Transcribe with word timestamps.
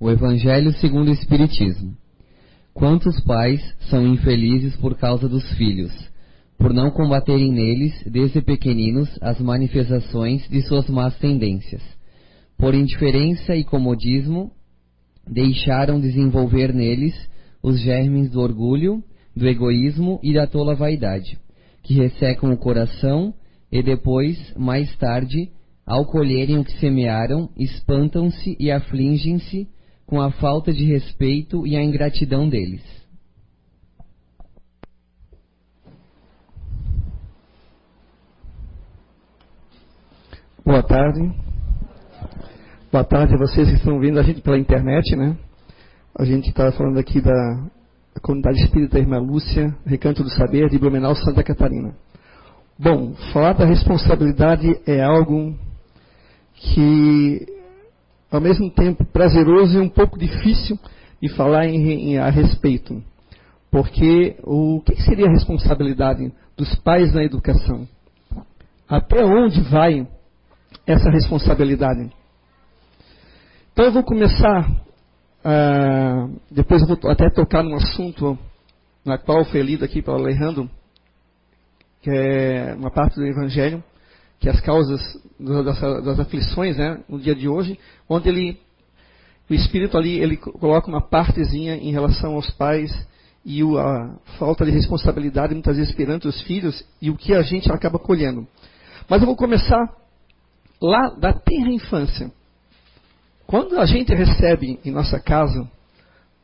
O 0.00 0.10
Evangelho 0.10 0.72
segundo 0.72 1.08
o 1.08 1.12
Espiritismo. 1.12 1.96
Quantos 2.74 3.20
pais 3.20 3.60
são 3.88 4.04
infelizes 4.04 4.74
por 4.76 4.96
causa 4.98 5.28
dos 5.28 5.48
filhos, 5.52 5.92
por 6.58 6.74
não 6.74 6.90
combaterem 6.90 7.52
neles, 7.52 7.94
desde 8.04 8.42
pequeninos, 8.42 9.08
as 9.20 9.40
manifestações 9.40 10.48
de 10.48 10.62
suas 10.62 10.88
más 10.88 11.16
tendências. 11.18 11.80
Por 12.58 12.74
indiferença 12.74 13.54
e 13.54 13.62
comodismo, 13.62 14.50
deixaram 15.30 16.00
desenvolver 16.00 16.74
neles 16.74 17.14
os 17.62 17.80
germes 17.80 18.30
do 18.30 18.40
orgulho, 18.40 19.02
do 19.34 19.46
egoísmo 19.46 20.18
e 20.24 20.34
da 20.34 20.46
tola 20.46 20.74
vaidade, 20.74 21.38
que 21.84 21.94
ressecam 21.94 22.52
o 22.52 22.58
coração 22.58 23.32
e 23.70 23.80
depois, 23.80 24.36
mais 24.56 24.94
tarde, 24.96 25.50
ao 25.86 26.04
colherem 26.04 26.58
o 26.58 26.64
que 26.64 26.78
semearam, 26.78 27.48
espantam-se 27.56 28.56
e 28.58 28.72
afligem-se 28.72 29.68
com 30.06 30.20
a 30.20 30.30
falta 30.30 30.72
de 30.72 30.84
respeito 30.84 31.66
e 31.66 31.76
a 31.76 31.82
ingratidão 31.82 32.48
deles. 32.48 32.82
Boa 40.64 40.82
tarde. 40.82 41.20
Boa 42.90 43.04
tarde 43.04 43.34
a 43.34 43.38
vocês 43.38 43.68
que 43.68 43.76
estão 43.76 43.98
vendo 43.98 44.18
a 44.18 44.22
gente 44.22 44.40
pela 44.40 44.58
internet, 44.58 45.14
né? 45.14 45.36
A 46.16 46.24
gente 46.24 46.48
está 46.48 46.70
falando 46.72 46.98
aqui 46.98 47.20
da 47.20 47.70
comunidade 48.22 48.60
espírita 48.62 48.98
Irmã 48.98 49.18
Lúcia, 49.18 49.76
Recanto 49.84 50.22
do 50.22 50.30
Saber, 50.30 50.70
de 50.70 50.78
Blumenau, 50.78 51.14
Santa 51.14 51.42
Catarina. 51.42 51.94
Bom, 52.78 53.14
falar 53.32 53.52
da 53.52 53.64
responsabilidade 53.64 54.80
é 54.86 55.02
algo 55.02 55.54
que 56.54 57.46
ao 58.34 58.40
mesmo 58.40 58.68
tempo 58.70 59.04
prazeroso 59.04 59.78
e 59.78 59.80
um 59.80 59.88
pouco 59.88 60.18
difícil 60.18 60.76
de 61.22 61.28
falar 61.36 61.66
em, 61.66 62.10
em, 62.10 62.18
a 62.18 62.28
respeito. 62.30 63.02
Porque 63.70 64.36
o 64.42 64.80
que 64.80 65.00
seria 65.02 65.26
a 65.26 65.32
responsabilidade 65.32 66.32
dos 66.56 66.74
pais 66.76 67.14
na 67.14 67.22
educação? 67.22 67.88
Até 68.88 69.24
onde 69.24 69.60
vai 69.62 70.06
essa 70.86 71.10
responsabilidade? 71.10 72.10
Então 73.72 73.86
eu 73.86 73.92
vou 73.92 74.02
começar, 74.02 74.68
uh, 74.68 76.40
depois 76.50 76.82
eu 76.82 76.88
vou 76.88 77.10
até 77.10 77.30
tocar 77.30 77.62
num 77.62 77.74
assunto 77.74 78.38
na 79.04 79.16
qual 79.16 79.44
foi 79.44 79.62
lido 79.62 79.84
aqui 79.84 80.02
pelo 80.02 80.16
Alejandro, 80.16 80.68
que 82.02 82.10
é 82.10 82.74
uma 82.74 82.90
parte 82.90 83.14
do 83.14 83.26
Evangelho, 83.26 83.82
que 84.44 84.50
as 84.50 84.60
causas 84.60 85.00
das, 85.40 85.80
das 86.04 86.20
aflições, 86.20 86.76
né, 86.76 87.00
no 87.08 87.18
dia 87.18 87.34
de 87.34 87.48
hoje, 87.48 87.78
onde 88.06 88.28
ele, 88.28 88.60
o 89.48 89.54
Espírito 89.54 89.96
ali, 89.96 90.18
ele 90.18 90.36
coloca 90.36 90.86
uma 90.86 91.00
partezinha 91.00 91.76
em 91.76 91.90
relação 91.90 92.34
aos 92.34 92.50
pais 92.50 92.92
e 93.42 93.62
a 93.62 94.16
falta 94.38 94.66
de 94.66 94.70
responsabilidade 94.70 95.54
muitas 95.54 95.78
vezes 95.78 95.94
perante 95.94 96.28
os 96.28 96.42
filhos 96.42 96.84
e 97.00 97.10
o 97.10 97.16
que 97.16 97.32
a 97.32 97.40
gente 97.40 97.72
acaba 97.72 97.98
colhendo. 97.98 98.46
Mas 99.08 99.22
eu 99.22 99.26
vou 99.26 99.34
começar 99.34 99.82
lá 100.78 101.08
da 101.18 101.32
tenra 101.32 101.70
infância. 101.70 102.30
Quando 103.46 103.80
a 103.80 103.86
gente 103.86 104.14
recebe 104.14 104.78
em 104.84 104.90
nossa 104.90 105.18
casa 105.18 105.66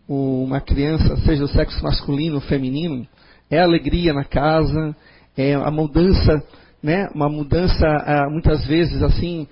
uma 0.09 0.63
criança, 0.63 1.19
seja 1.19 1.43
do 1.43 1.49
sexo 1.49 1.85
masculino 1.85 2.37
ou 2.37 2.41
feminino, 2.41 3.07
é 3.51 3.61
alegria 3.61 4.15
na 4.15 4.25
casa, 4.25 4.97
é 5.37 5.53
a 5.55 5.71
mudança 5.71 6.43
né, 6.83 7.09
uma 7.15 7.29
mudança 7.29 7.87
ah, 7.87 8.29
muitas 8.31 8.65
vezes 8.67 9.03
assim 9.03 9.47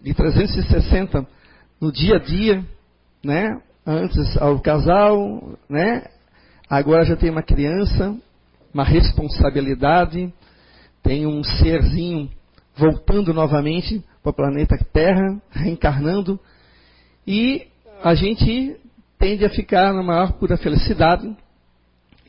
de 0.00 0.14
360 0.14 1.26
no 1.80 1.90
dia 1.92 2.16
a 2.16 2.18
dia, 2.18 2.64
né? 3.24 3.60
Antes 3.86 4.36
ao 4.36 4.60
casal, 4.60 5.58
né? 5.68 6.04
Agora 6.68 7.04
já 7.04 7.16
tem 7.16 7.30
uma 7.30 7.42
criança, 7.42 8.16
uma 8.72 8.84
responsabilidade, 8.84 10.32
tem 11.02 11.26
um 11.26 11.42
serzinho 11.42 12.30
voltando 12.76 13.34
novamente 13.34 14.04
para 14.22 14.30
o 14.30 14.34
planeta 14.34 14.78
Terra, 14.92 15.40
reencarnando, 15.50 16.38
e 17.26 17.66
a 18.02 18.14
gente 18.14 18.76
tende 19.18 19.44
a 19.44 19.50
ficar 19.50 19.92
na 19.92 20.02
maior 20.02 20.32
pura 20.34 20.56
felicidade, 20.56 21.36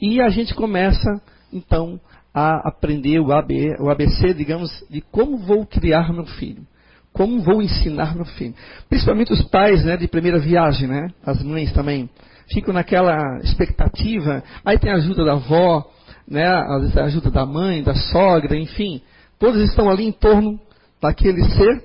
e 0.02 0.20
a 0.20 0.30
gente 0.30 0.56
começa 0.56 1.22
então 1.54 2.00
a 2.34 2.68
aprender 2.68 3.20
o, 3.20 3.32
AB, 3.32 3.76
o 3.80 3.90
ABC, 3.90 4.34
digamos, 4.34 4.72
de 4.90 5.02
como 5.02 5.38
vou 5.38 5.66
criar 5.66 6.14
meu 6.14 6.26
filho. 6.26 6.66
Como 7.14 7.42
vou 7.42 7.62
ensinar 7.62 8.16
meu 8.16 8.26
filho. 8.26 8.56
Principalmente 8.88 9.34
os 9.34 9.44
pais 9.44 9.84
né, 9.84 9.98
de 9.98 10.08
primeira 10.08 10.40
viagem, 10.40 10.88
né? 10.88 11.10
As 11.26 11.44
mães 11.44 11.74
também. 11.74 12.10
Ficam 12.54 12.74
naquela 12.74 13.40
expectativa. 13.40 14.44
Aí 14.64 14.80
tem 14.80 14.92
a 14.92 14.96
ajuda 14.96 15.26
da 15.26 15.34
avó, 15.34 15.90
né? 16.28 16.46
A 16.46 17.04
ajuda 17.04 17.30
da 17.30 17.46
mãe, 17.46 17.84
da 17.84 17.94
sogra, 17.94 18.58
enfim. 18.58 19.02
Todos 19.38 19.62
estão 19.62 19.90
ali 19.90 20.06
em 20.06 20.12
torno 20.12 20.58
daquele 21.02 21.44
ser 21.50 21.84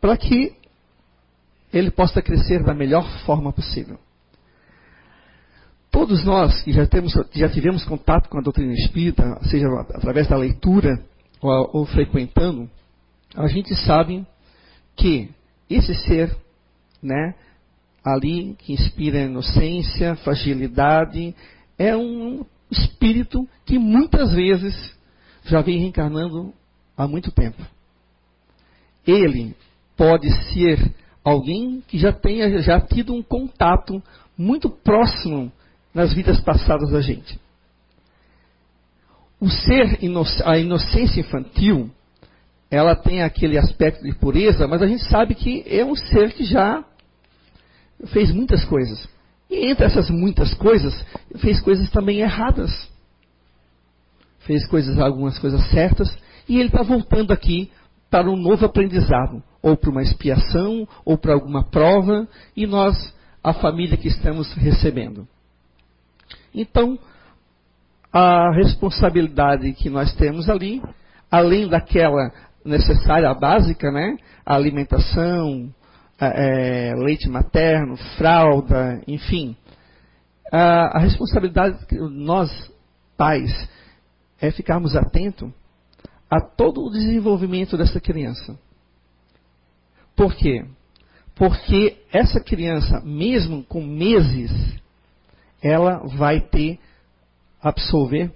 para 0.00 0.16
que 0.16 0.54
ele 1.72 1.90
possa 1.90 2.20
crescer 2.20 2.62
da 2.62 2.74
melhor 2.74 3.08
forma 3.24 3.52
possível. 3.52 3.98
Todos 5.96 6.22
nós 6.26 6.60
que 6.60 6.72
já, 6.72 6.86
temos, 6.86 7.14
já 7.32 7.48
tivemos 7.48 7.82
contato 7.82 8.28
com 8.28 8.36
a 8.36 8.42
doutrina 8.42 8.74
espírita, 8.74 9.40
seja 9.44 9.66
através 9.94 10.28
da 10.28 10.36
leitura 10.36 11.02
ou, 11.40 11.70
ou 11.72 11.86
frequentando, 11.86 12.68
a 13.34 13.46
gente 13.46 13.74
sabe 13.74 14.26
que 14.94 15.30
esse 15.70 15.94
ser, 15.94 16.36
né, 17.02 17.34
ali 18.04 18.54
que 18.58 18.74
inspira 18.74 19.22
inocência, 19.22 20.16
fragilidade, 20.16 21.34
é 21.78 21.96
um 21.96 22.44
espírito 22.70 23.48
que 23.64 23.78
muitas 23.78 24.34
vezes 24.34 24.94
já 25.46 25.62
vem 25.62 25.78
reencarnando 25.78 26.52
há 26.94 27.08
muito 27.08 27.32
tempo. 27.32 27.64
Ele 29.06 29.56
pode 29.96 30.30
ser 30.52 30.92
alguém 31.24 31.82
que 31.88 31.96
já 31.96 32.12
tenha 32.12 32.60
já 32.60 32.82
tido 32.82 33.14
um 33.14 33.22
contato 33.22 34.02
muito 34.36 34.68
próximo 34.68 35.50
nas 35.96 36.12
vidas 36.12 36.38
passadas 36.38 36.90
da 36.90 37.00
gente. 37.00 37.40
O 39.40 39.48
ser, 39.48 39.98
a 40.44 40.58
inocência 40.58 41.20
infantil, 41.20 41.90
ela 42.70 42.94
tem 42.94 43.22
aquele 43.22 43.56
aspecto 43.56 44.04
de 44.04 44.14
pureza, 44.14 44.68
mas 44.68 44.82
a 44.82 44.86
gente 44.86 45.04
sabe 45.04 45.34
que 45.34 45.64
é 45.66 45.82
um 45.82 45.96
ser 45.96 46.34
que 46.34 46.44
já 46.44 46.84
fez 48.08 48.30
muitas 48.30 48.62
coisas. 48.66 49.08
E 49.48 49.70
entre 49.70 49.86
essas 49.86 50.10
muitas 50.10 50.52
coisas, 50.52 50.94
fez 51.38 51.60
coisas 51.60 51.88
também 51.88 52.18
erradas. 52.18 52.90
Fez 54.40 54.66
coisas, 54.66 54.98
algumas 54.98 55.38
coisas 55.38 55.66
certas, 55.70 56.14
e 56.46 56.58
ele 56.58 56.68
está 56.68 56.82
voltando 56.82 57.32
aqui 57.32 57.70
para 58.10 58.30
um 58.30 58.36
novo 58.36 58.66
aprendizado, 58.66 59.42
ou 59.62 59.78
para 59.78 59.90
uma 59.90 60.02
expiação, 60.02 60.86
ou 61.06 61.16
para 61.16 61.32
alguma 61.32 61.64
prova, 61.64 62.28
e 62.54 62.66
nós, 62.66 63.14
a 63.42 63.54
família 63.54 63.96
que 63.96 64.08
estamos 64.08 64.52
recebendo. 64.52 65.26
Então, 66.54 66.98
a 68.12 68.50
responsabilidade 68.52 69.72
que 69.74 69.90
nós 69.90 70.14
temos 70.14 70.48
ali, 70.48 70.82
além 71.30 71.68
daquela 71.68 72.32
necessária, 72.64 73.32
básica, 73.34 73.90
né? 73.90 74.16
A 74.44 74.54
alimentação, 74.54 75.72
é, 76.18 76.94
leite 76.96 77.28
materno, 77.28 77.96
fralda, 78.16 79.02
enfim. 79.06 79.56
A, 80.52 80.96
a 80.96 80.98
responsabilidade 80.98 81.84
que 81.86 81.96
nós, 81.96 82.50
pais, 83.16 83.68
é 84.40 84.50
ficarmos 84.50 84.96
atentos 84.96 85.50
a 86.30 86.40
todo 86.40 86.84
o 86.84 86.90
desenvolvimento 86.90 87.76
dessa 87.76 88.00
criança. 88.00 88.58
Por 90.14 90.34
quê? 90.34 90.64
Porque 91.34 91.98
essa 92.10 92.40
criança, 92.40 93.02
mesmo 93.04 93.62
com 93.64 93.84
meses, 93.84 94.50
ela 95.62 95.98
vai 96.16 96.40
ter, 96.40 96.78
absorver 97.60 98.32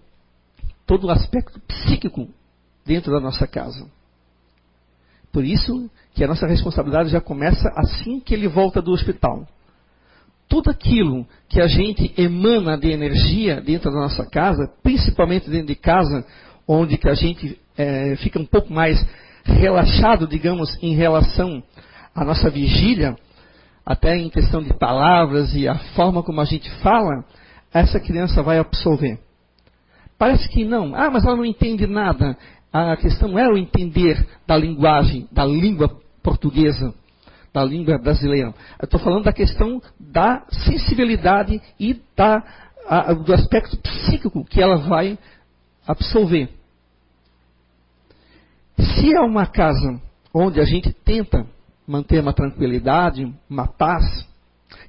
todo 0.86 1.06
o 1.06 1.10
aspecto 1.10 1.60
psíquico 1.60 2.28
dentro 2.84 3.12
da 3.12 3.20
nossa 3.20 3.46
casa. 3.46 3.88
Por 5.32 5.44
isso 5.44 5.88
que 6.14 6.24
a 6.24 6.26
nossa 6.26 6.46
responsabilidade 6.46 7.10
já 7.10 7.20
começa 7.20 7.68
assim 7.76 8.18
que 8.18 8.34
ele 8.34 8.48
volta 8.48 8.82
do 8.82 8.90
hospital. 8.90 9.46
Tudo 10.48 10.70
aquilo 10.70 11.24
que 11.48 11.60
a 11.60 11.68
gente 11.68 12.12
emana 12.20 12.76
de 12.76 12.90
energia 12.90 13.60
dentro 13.60 13.92
da 13.92 14.00
nossa 14.00 14.26
casa, 14.26 14.68
principalmente 14.82 15.48
dentro 15.48 15.68
de 15.68 15.76
casa, 15.76 16.26
onde 16.66 16.98
que 16.98 17.08
a 17.08 17.14
gente 17.14 17.56
é, 17.78 18.16
fica 18.16 18.40
um 18.40 18.44
pouco 18.44 18.72
mais 18.72 19.04
relaxado, 19.44 20.26
digamos, 20.26 20.76
em 20.82 20.94
relação 20.94 21.62
à 22.14 22.24
nossa 22.24 22.50
vigília, 22.50 23.16
até 23.90 24.16
em 24.16 24.30
questão 24.30 24.62
de 24.62 24.72
palavras 24.72 25.52
e 25.52 25.66
a 25.66 25.74
forma 25.96 26.22
como 26.22 26.40
a 26.40 26.44
gente 26.44 26.70
fala, 26.76 27.24
essa 27.74 27.98
criança 27.98 28.40
vai 28.40 28.56
absorver. 28.56 29.18
Parece 30.16 30.48
que 30.48 30.64
não. 30.64 30.94
Ah, 30.94 31.10
mas 31.10 31.24
ela 31.24 31.34
não 31.34 31.44
entende 31.44 31.88
nada. 31.88 32.38
A 32.72 32.96
questão 32.96 33.36
é 33.36 33.48
o 33.48 33.58
entender 33.58 34.24
da 34.46 34.56
linguagem, 34.56 35.26
da 35.32 35.44
língua 35.44 35.90
portuguesa. 36.22 36.94
da 37.52 37.64
língua 37.64 37.98
brasileira. 37.98 38.54
Estou 38.80 39.00
falando 39.00 39.24
da 39.24 39.32
questão 39.32 39.82
da 39.98 40.44
sensibilidade 40.50 41.60
e 41.80 42.00
da, 42.16 42.44
a, 42.88 43.12
do 43.12 43.34
aspecto 43.34 43.76
psíquico 43.76 44.44
que 44.44 44.62
ela 44.62 44.76
vai 44.76 45.18
absorver. 45.84 46.48
Se 48.78 49.12
é 49.12 49.20
uma 49.20 49.46
casa 49.46 50.00
onde 50.32 50.60
a 50.60 50.64
gente 50.64 50.92
tenta 50.92 51.44
manter 51.90 52.20
uma 52.20 52.32
tranquilidade, 52.32 53.34
uma 53.48 53.66
paz, 53.66 54.04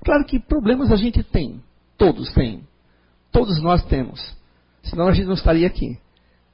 claro 0.05 0.23
que 0.25 0.39
problemas 0.39 0.91
a 0.91 0.95
gente 0.95 1.23
tem, 1.23 1.59
todos 1.97 2.31
têm, 2.31 2.61
todos 3.31 3.59
nós 3.61 3.83
temos, 3.85 4.37
senão 4.83 5.07
a 5.07 5.11
gente 5.11 5.25
não 5.25 5.33
estaria 5.33 5.65
aqui, 5.65 5.97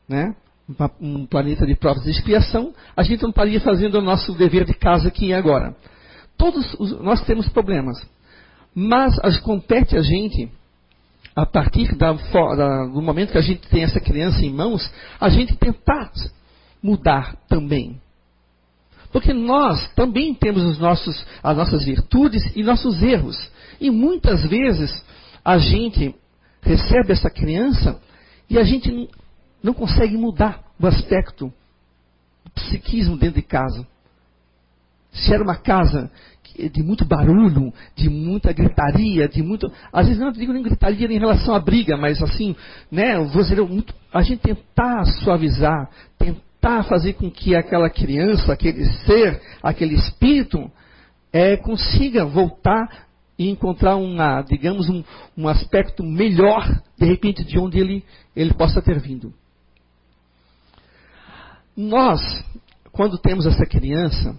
né? 0.07 0.35
um 0.99 1.25
planeta 1.25 1.65
de 1.65 1.75
provas 1.75 2.03
de 2.03 2.11
expiação, 2.11 2.73
a 2.95 3.03
gente 3.03 3.21
não 3.23 3.29
estaria 3.29 3.59
fazendo 3.59 3.95
o 3.95 4.01
nosso 4.01 4.33
dever 4.33 4.65
de 4.65 4.73
casa 4.73 5.07
aqui 5.07 5.27
e 5.27 5.33
agora. 5.33 5.75
Todos 6.37 6.73
os, 6.75 6.99
nós 7.01 7.21
temos 7.23 7.47
problemas, 7.49 7.97
mas 8.73 9.17
as, 9.19 9.39
compete 9.39 9.97
a 9.97 10.01
gente, 10.01 10.51
a 11.35 11.45
partir 11.45 11.95
da, 11.95 12.13
da, 12.13 12.85
do 12.85 13.01
momento 13.01 13.31
que 13.31 13.37
a 13.37 13.41
gente 13.41 13.67
tem 13.69 13.83
essa 13.83 13.99
criança 13.99 14.41
em 14.45 14.53
mãos, 14.53 14.89
a 15.19 15.29
gente 15.29 15.55
tentar 15.57 16.11
mudar 16.81 17.35
também. 17.47 18.01
Porque 19.11 19.33
nós 19.33 19.87
também 19.93 20.33
temos 20.33 20.63
os 20.63 20.79
nossos, 20.79 21.25
as 21.41 21.57
nossas 21.57 21.83
virtudes 21.83 22.43
e 22.55 22.63
nossos 22.63 23.01
erros. 23.01 23.37
E 23.79 23.89
muitas 23.89 24.43
vezes 24.43 24.91
a 25.43 25.57
gente 25.57 26.13
recebe 26.61 27.13
essa 27.13 27.29
criança 27.29 27.99
e 28.49 28.57
a 28.57 28.63
gente 28.63 29.09
não 29.63 29.73
consegue 29.73 30.17
mudar 30.17 30.61
o 30.79 30.85
aspecto 30.85 31.51
do 32.43 32.51
psiquismo 32.51 33.17
dentro 33.17 33.35
de 33.35 33.47
casa. 33.47 33.87
Se 35.11 35.33
era 35.33 35.43
uma 35.43 35.55
casa 35.55 36.11
de 36.71 36.81
muito 36.81 37.05
barulho, 37.05 37.71
de 37.95 38.09
muita 38.09 38.51
gritaria, 38.51 39.27
de 39.27 39.43
muito. 39.43 39.71
Às 39.91 40.07
vezes 40.07 40.21
não 40.21 40.31
digo 40.31 40.53
nem 40.53 40.63
gritaria 40.63 41.07
em 41.07 41.19
relação 41.19 41.53
à 41.53 41.59
briga, 41.59 41.95
mas 41.97 42.21
assim, 42.21 42.55
né? 42.91 43.17
Vou 43.19 43.43
dizer, 43.43 43.61
muito, 43.61 43.93
a 44.13 44.21
gente 44.21 44.41
tentar 44.41 45.05
suavizar, 45.23 45.89
tentar 46.17 46.46
fazer 46.83 47.13
com 47.13 47.29
que 47.29 47.55
aquela 47.55 47.89
criança, 47.89 48.53
aquele 48.53 48.85
ser, 49.05 49.41
aquele 49.61 49.95
espírito, 49.95 50.71
é, 51.31 51.57
consiga 51.57 52.25
voltar 52.25 53.07
e 53.37 53.49
encontrar 53.49 53.95
uma, 53.95 54.41
digamos, 54.41 54.89
um, 54.89 55.03
um 55.37 55.47
aspecto 55.47 56.03
melhor, 56.03 56.65
de 56.97 57.05
repente, 57.05 57.43
de 57.43 57.59
onde 57.59 57.79
ele, 57.79 58.03
ele 58.35 58.53
possa 58.53 58.81
ter 58.81 58.99
vindo. 58.99 59.33
Nós, 61.75 62.19
quando 62.91 63.19
temos 63.19 63.45
essa 63.45 63.65
criança, 63.65 64.35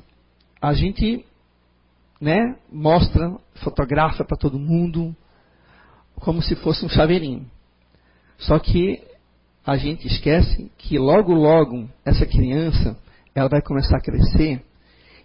a 0.61 0.75
gente 0.75 1.25
né, 2.21 2.57
mostra, 2.71 3.37
fotografa 3.63 4.25
para 4.25 4.37
todo 4.37 4.59
mundo, 4.59 5.15
como 6.17 6.43
se 6.43 6.57
fosse 6.57 6.85
um 6.85 6.89
chaveirinho. 6.89 7.49
Só 8.39 8.59
que 8.59 9.01
a 9.69 9.77
gente 9.77 10.07
esquece 10.07 10.73
que 10.79 10.99
logo, 10.99 11.35
logo, 11.35 11.87
essa 12.03 12.25
criança, 12.25 12.97
ela 13.35 13.51
vai 13.51 13.61
começar 13.61 13.99
a 13.99 14.01
crescer 14.01 14.65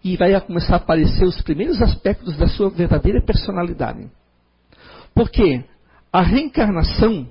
e 0.04 0.18
vai 0.18 0.38
começar 0.42 0.74
a 0.74 0.78
aparecer 0.80 1.24
os 1.24 1.42
primeiros 1.44 1.82
aspectos 1.82 2.36
da 2.36 2.46
sua 2.50 2.70
verdadeira 2.70 3.22
personalidade. 3.22 4.12
Porque 5.16 5.64
a 6.12 6.22
reencarnação, 6.22 7.26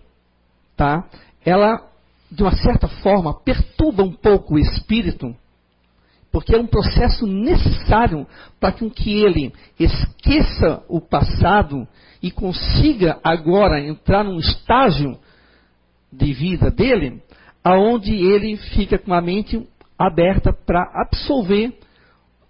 tá? 0.74 1.06
Ela 1.44 1.86
de 2.30 2.42
uma 2.42 2.56
certa 2.56 2.88
forma, 2.88 3.38
perturba 3.44 4.02
um 4.02 4.12
pouco 4.12 4.54
o 4.54 4.58
espírito, 4.58 5.36
porque 6.32 6.54
é 6.54 6.58
um 6.58 6.66
processo 6.66 7.26
necessário 7.26 8.26
para 8.58 8.72
que 8.72 9.22
ele 9.22 9.52
esqueça 9.78 10.82
o 10.88 10.98
passado 10.98 11.86
e 12.22 12.30
consiga 12.30 13.18
agora 13.22 13.86
entrar 13.86 14.24
num 14.24 14.38
estágio 14.38 15.18
de 16.12 16.32
vida 16.32 16.70
dele, 16.70 17.22
aonde 17.64 18.14
ele 18.14 18.56
fica 18.56 18.98
com 18.98 19.14
a 19.14 19.20
mente 19.20 19.66
aberta 19.98 20.52
para 20.52 20.82
absorver 20.94 21.72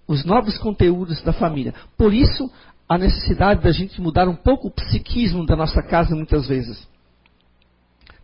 os 0.08 0.24
novos 0.24 0.58
conteúdos 0.58 1.22
da 1.22 1.32
família. 1.32 1.74
Por 1.96 2.12
isso, 2.12 2.50
a 2.88 2.98
necessidade 2.98 3.62
da 3.62 3.70
gente 3.70 4.00
mudar 4.00 4.28
um 4.28 4.34
pouco 4.34 4.68
o 4.68 4.70
psiquismo 4.70 5.46
da 5.46 5.56
nossa 5.56 5.82
casa 5.82 6.14
muitas 6.14 6.48
vezes. 6.48 6.88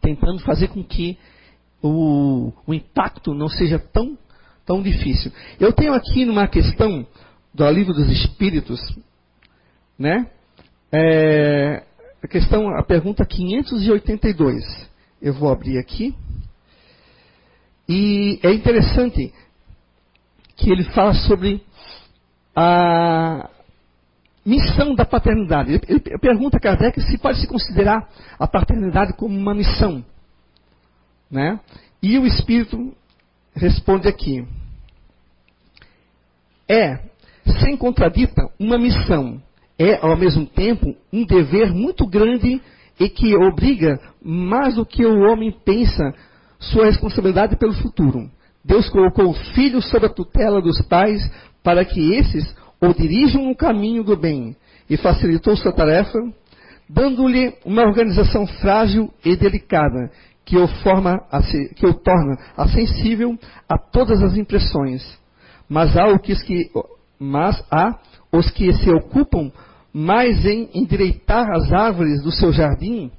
Tentando 0.01 0.41
fazer 0.41 0.69
com 0.69 0.83
que 0.83 1.19
o, 1.83 2.53
o 2.67 2.75
impacto 2.75 3.35
não 3.35 3.49
seja 3.49 3.79
tão, 3.79 4.19
tão 4.67 4.83
difícil. 4.83 5.33
Eu 5.59 5.73
tenho 5.73 5.93
aqui 5.93 6.25
numa 6.25 6.47
questão 6.49 7.07
do 7.55 7.71
livro 7.71 7.95
dos 7.95 8.09
Espíritos, 8.11 8.81
né? 9.99 10.31
É, 10.93 11.85
a 12.23 12.29
questão, 12.29 12.69
a 12.77 12.83
pergunta 12.83 13.25
582. 13.25 14.88
Eu 15.21 15.35
vou 15.35 15.51
abrir 15.51 15.79
aqui. 15.79 16.15
E 17.89 18.39
é 18.43 18.53
interessante 18.53 19.33
que 20.57 20.71
ele 20.71 20.85
fala 20.85 21.15
sobre 21.15 21.63
a 22.55 23.49
missão 24.45 24.95
da 24.95 25.05
paternidade. 25.05 25.81
Ele, 25.89 26.01
pergunta 26.19 26.57
a 26.57 26.61
Kardec 26.61 27.01
se 27.03 27.19
pode 27.19 27.41
se 27.41 27.47
considerar 27.47 28.09
a 28.39 28.47
paternidade 28.47 29.13
como 29.15 29.37
uma 29.37 29.55
missão. 29.55 30.05
Né? 31.31 31.59
E 32.03 32.19
o 32.19 32.27
Espírito 32.27 32.95
responde 33.55 34.09
aqui: 34.09 34.47
é, 36.69 36.99
sem 37.61 37.77
contradita, 37.77 38.43
uma 38.59 38.79
missão. 38.79 39.43
É, 39.81 39.95
ao 40.05 40.17
mesmo 40.17 40.45
tempo, 40.45 40.97
um 41.13 41.25
dever 41.25 41.73
muito 41.73 42.05
grande 42.05 42.61
e 42.99 43.09
que 43.09 43.37
obriga 43.37 44.01
mais 44.23 44.75
do 44.75 44.85
que 44.85 45.05
o 45.05 45.31
homem 45.31 45.55
pensa 45.65 46.15
sua 46.59 46.87
responsabilidade 46.87 47.57
pelo 47.57 47.75
futuro. 47.75 48.29
Deus 48.65 48.89
colocou 48.89 49.31
o 49.31 49.35
filho 49.55 49.81
sob 49.81 50.07
a 50.07 50.09
tutela 50.09 50.61
dos 50.61 50.81
pais 50.83 51.23
para 51.63 51.85
que 51.85 52.15
esses 52.15 52.55
o 52.81 52.93
dirijam 52.93 53.45
no 53.45 53.57
caminho 53.57 54.05
do 54.05 54.17
bem 54.17 54.57
e 54.89 54.97
facilitou 54.97 55.57
sua 55.57 55.73
tarefa, 55.73 56.19
dando-lhe 56.89 57.55
uma 57.65 57.83
organização 57.83 58.47
frágil 58.47 59.13
e 59.25 59.37
delicada, 59.37 60.11
que 60.45 60.57
o, 60.57 60.67
forma 60.83 61.21
que 61.77 61.87
o 61.87 61.93
torna 61.93 62.39
acessível 62.57 63.39
a 63.69 63.77
todas 63.77 64.23
as 64.23 64.37
impressões. 64.37 65.19
Mas 65.69 65.95
há, 65.97 66.19
que, 66.19 66.71
mas 67.19 67.63
há 67.71 67.99
os 68.33 68.51
que 68.51 68.73
se 68.73 68.91
ocupam 68.91 69.53
mais 69.93 70.45
em 70.45 70.69
endireitar 70.75 71.51
as 71.51 71.73
árvores 71.73 72.23
do 72.23 72.31
seu 72.31 72.53
jardim 72.53 73.11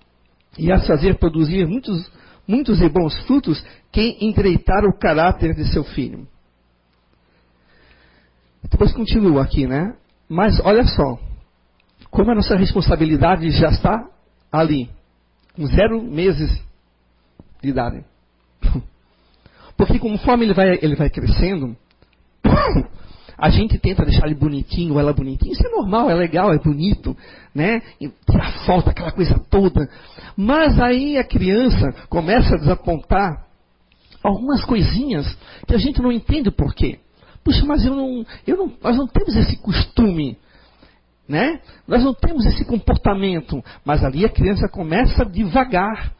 e 0.57 0.71
as 0.71 0.85
fazer 0.85 1.17
produzir 1.17 1.65
muitos, 1.67 2.09
muitos 2.47 2.81
e 2.81 2.89
bons 2.89 3.17
frutos 3.25 3.63
que 3.91 4.17
endireitar 4.21 4.85
o 4.85 4.97
caráter 4.97 5.55
de 5.55 5.65
seu 5.71 5.83
filho. 5.83 6.27
Depois 8.69 8.91
continua 8.93 9.43
aqui, 9.43 9.65
né? 9.65 9.95
Mas 10.27 10.59
olha 10.63 10.85
só, 10.85 11.19
como 12.11 12.31
a 12.31 12.35
nossa 12.35 12.55
responsabilidade 12.55 13.49
já 13.51 13.69
está 13.69 14.07
ali, 14.51 14.89
com 15.55 15.65
zero 15.65 16.01
meses 16.03 16.61
de 17.61 17.69
idade. 17.69 18.03
Porque 19.75 19.97
conforme 19.97 20.45
ele 20.45 20.53
vai, 20.53 20.77
ele 20.81 20.95
vai 20.95 21.09
crescendo, 21.09 21.75
a 23.39 23.49
gente 23.49 23.77
tenta 23.79 24.03
deixar 24.03 24.25
ele 24.25 24.35
bonitinho, 24.35 24.99
ela 24.99 25.13
bonitinha. 25.13 25.53
Isso 25.53 25.65
é 25.65 25.69
normal, 25.69 26.09
é 26.09 26.13
legal, 26.13 26.53
é 26.53 26.59
bonito, 26.59 27.15
né? 27.55 27.81
E 27.99 28.09
tirar 28.29 28.53
aquela 28.85 29.11
coisa 29.11 29.39
toda. 29.49 29.89
Mas 30.35 30.79
aí 30.79 31.17
a 31.17 31.23
criança 31.23 31.93
começa 32.09 32.55
a 32.55 32.57
desapontar 32.57 33.45
algumas 34.21 34.63
coisinhas 34.65 35.25
que 35.65 35.73
a 35.73 35.77
gente 35.77 36.01
não 36.01 36.11
entende 36.11 36.49
o 36.49 36.51
porquê. 36.51 36.99
Puxa, 37.43 37.65
mas 37.65 37.85
eu 37.85 37.95
não, 37.95 38.25
eu 38.45 38.57
não, 38.57 38.73
nós 38.83 38.97
não 38.97 39.07
temos 39.07 39.33
esse 39.37 39.55
costume, 39.57 40.37
né? 41.27 41.61
Nós 41.87 42.03
não 42.03 42.13
temos 42.13 42.45
esse 42.45 42.65
comportamento. 42.65 43.63
Mas 43.85 44.03
ali 44.03 44.25
a 44.25 44.29
criança 44.29 44.67
começa 44.67 45.25
devagar 45.25 46.13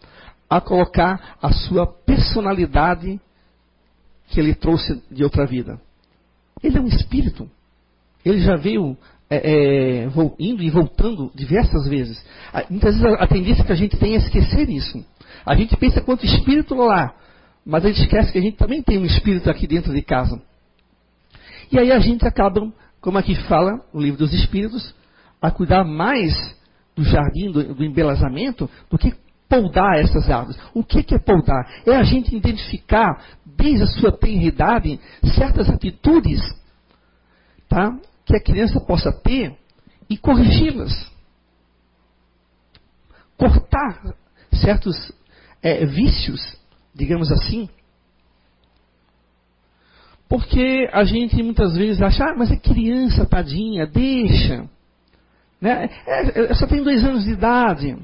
a 0.50 0.62
colocar 0.62 1.36
a 1.42 1.52
sua 1.52 1.86
personalidade 1.86 3.20
que 4.30 4.40
ele 4.40 4.56
trouxe 4.56 5.04
de 5.12 5.24
outra 5.24 5.46
vida. 5.46 5.80
Ele 6.64 6.78
é 6.78 6.82
um 6.82 6.88
espírito. 6.88 7.50
Ele 8.24 8.40
já 8.40 8.56
veio 8.56 8.98
é, 9.30 10.04
é, 10.04 10.10
indo 10.40 10.64
e 10.64 10.70
voltando 10.70 11.32
diversas 11.34 11.88
vezes. 11.88 12.24
Muitas 12.70 12.96
vezes 12.96 13.06
a, 13.06 13.24
a 13.24 13.28
tendência 13.28 13.64
que 13.64 13.72
a 13.72 13.76
gente 13.76 13.98
tem 13.98 14.16
é 14.16 14.18
esquecer 14.18 14.70
isso. 14.70 15.04
A 15.46 15.56
gente 15.56 15.76
pensa 15.78 16.02
quanto 16.02 16.26
espírito 16.26 16.76
lá, 16.76 17.14
mas 17.66 17.86
a 17.86 17.90
gente 17.90 18.02
esquece 18.02 18.32
que 18.32 18.38
a 18.38 18.42
gente 18.42 18.58
também 18.58 18.82
tem 18.82 18.98
um 18.98 19.06
espírito 19.06 19.50
aqui 19.50 19.68
dentro 19.68 19.94
de 19.94 20.02
casa. 20.02 20.42
E 21.72 21.78
aí 21.78 21.92
a 21.92 22.00
gente 22.00 22.26
acaba, 22.26 22.72
como 23.00 23.18
aqui 23.18 23.36
fala 23.48 23.80
no 23.94 24.02
livro 24.02 24.18
dos 24.18 24.34
espíritos, 24.34 24.94
a 25.42 25.52
cuidar 25.52 25.84
mais 25.84 26.34
do 26.96 27.04
jardim, 27.04 27.52
do, 27.52 27.76
do 27.76 27.84
embelezamento, 27.84 28.70
do 28.90 28.98
que 28.98 29.14
poldar 29.50 30.00
essas 30.00 30.30
árvores. 30.30 30.60
O 30.74 30.84
que, 30.84 31.04
é 31.14 31.20
poldar? 31.20 31.68
É 31.86 31.96
a 31.96 32.04
gente 32.04 32.36
identificar, 32.36 33.22
desde 33.46 33.84
a 33.84 33.88
sua 33.88 34.12
tenridade, 34.12 35.00
certas 35.36 35.70
atitudes 35.70 36.40
tá? 37.68 37.98
que 38.26 38.36
a 38.36 38.42
criança 38.42 38.80
possa 38.80 39.12
ter 39.12 39.58
e 40.10 40.18
corrigi-las. 40.18 41.12
Cortar 43.36 44.16
certos 44.54 45.12
é, 45.62 45.86
vícios, 45.86 46.58
digamos 46.94 47.32
assim. 47.32 47.70
Porque 50.28 50.88
a 50.94 51.04
gente 51.04 51.42
muitas 51.42 51.76
vezes 51.76 52.02
acha, 52.02 52.24
ah, 52.24 52.36
mas 52.38 52.52
é 52.52 52.58
criança, 52.58 53.26
tadinha, 53.26 53.88
deixa. 53.88 54.70
Né? 55.60 55.90
É, 56.06 56.52
é, 56.52 56.54
só 56.54 56.68
tem 56.68 56.84
dois 56.84 57.04
anos 57.04 57.24
de 57.24 57.32
idade. 57.32 57.98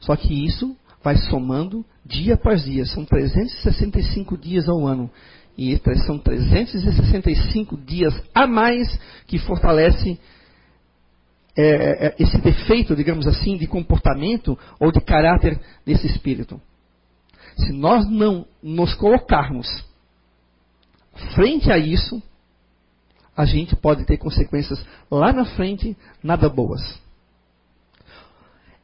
Só 0.00 0.16
que 0.16 0.46
isso 0.46 0.76
vai 1.02 1.16
somando 1.16 1.84
dia 2.04 2.34
após 2.34 2.64
dia. 2.64 2.84
São 2.86 3.04
365 3.04 4.36
dias 4.36 4.68
ao 4.68 4.86
ano. 4.86 5.10
E 5.56 5.78
são 6.06 6.18
365 6.18 7.76
dias 7.76 8.14
a 8.34 8.46
mais 8.46 8.98
que 9.26 9.38
fortalece 9.38 10.18
é, 11.56 12.06
é, 12.06 12.14
esse 12.18 12.38
defeito, 12.38 12.96
digamos 12.96 13.26
assim, 13.26 13.56
de 13.56 13.66
comportamento 13.66 14.58
ou 14.78 14.90
de 14.90 15.00
caráter 15.00 15.60
desse 15.84 16.06
espírito. 16.06 16.60
Se 17.56 17.72
nós 17.72 18.08
não 18.08 18.46
nos 18.62 18.94
colocarmos 18.94 19.66
frente 21.34 21.70
a 21.70 21.76
isso, 21.76 22.22
a 23.36 23.44
gente 23.44 23.76
pode 23.76 24.04
ter 24.06 24.16
consequências 24.16 24.82
lá 25.10 25.32
na 25.32 25.44
frente 25.44 25.96
nada 26.22 26.48
boas. 26.48 26.80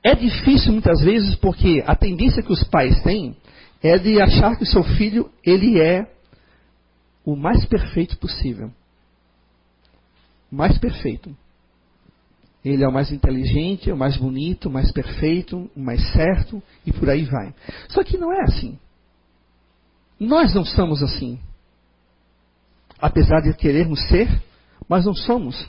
É 0.06 0.14
difícil 0.14 0.70
muitas 0.70 1.00
vezes 1.00 1.34
porque 1.34 1.82
a 1.84 1.96
tendência 1.96 2.40
que 2.40 2.52
os 2.52 2.62
pais 2.62 3.02
têm 3.02 3.36
é 3.82 3.98
de 3.98 4.22
achar 4.22 4.56
que 4.56 4.62
o 4.62 4.66
seu 4.66 4.84
filho 4.84 5.28
ele 5.44 5.80
é 5.80 6.08
o 7.24 7.34
mais 7.34 7.66
perfeito 7.66 8.16
possível. 8.16 8.70
Mais 10.48 10.78
perfeito. 10.78 11.36
Ele 12.64 12.84
é 12.84 12.88
o 12.88 12.92
mais 12.92 13.10
inteligente, 13.10 13.90
é 13.90 13.92
o 13.92 13.96
mais 13.96 14.16
bonito, 14.16 14.68
o 14.68 14.70
mais 14.70 14.92
perfeito, 14.92 15.68
o 15.74 15.80
mais 15.80 16.00
certo 16.12 16.62
e 16.86 16.92
por 16.92 17.10
aí 17.10 17.24
vai. 17.24 17.52
Só 17.88 18.04
que 18.04 18.16
não 18.16 18.32
é 18.32 18.42
assim. 18.42 18.78
Nós 20.20 20.54
não 20.54 20.64
somos 20.64 21.02
assim. 21.02 21.40
Apesar 23.00 23.40
de 23.40 23.56
querermos 23.56 24.06
ser, 24.06 24.28
mas 24.88 25.04
não 25.04 25.16
somos. 25.16 25.68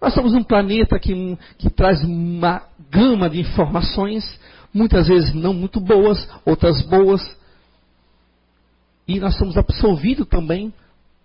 Nós 0.00 0.14
somos 0.14 0.32
um 0.32 0.42
planeta 0.42 0.98
que, 0.98 1.36
que 1.58 1.68
traz 1.68 2.02
uma 2.02 2.69
gama 2.90 3.30
de 3.30 3.40
informações, 3.40 4.38
muitas 4.74 5.08
vezes 5.08 5.32
não 5.32 5.54
muito 5.54 5.80
boas, 5.80 6.28
outras 6.44 6.82
boas. 6.82 7.20
E 9.06 9.18
nós 9.18 9.36
somos 9.36 9.56
absolvidos 9.56 10.26
também 10.28 10.72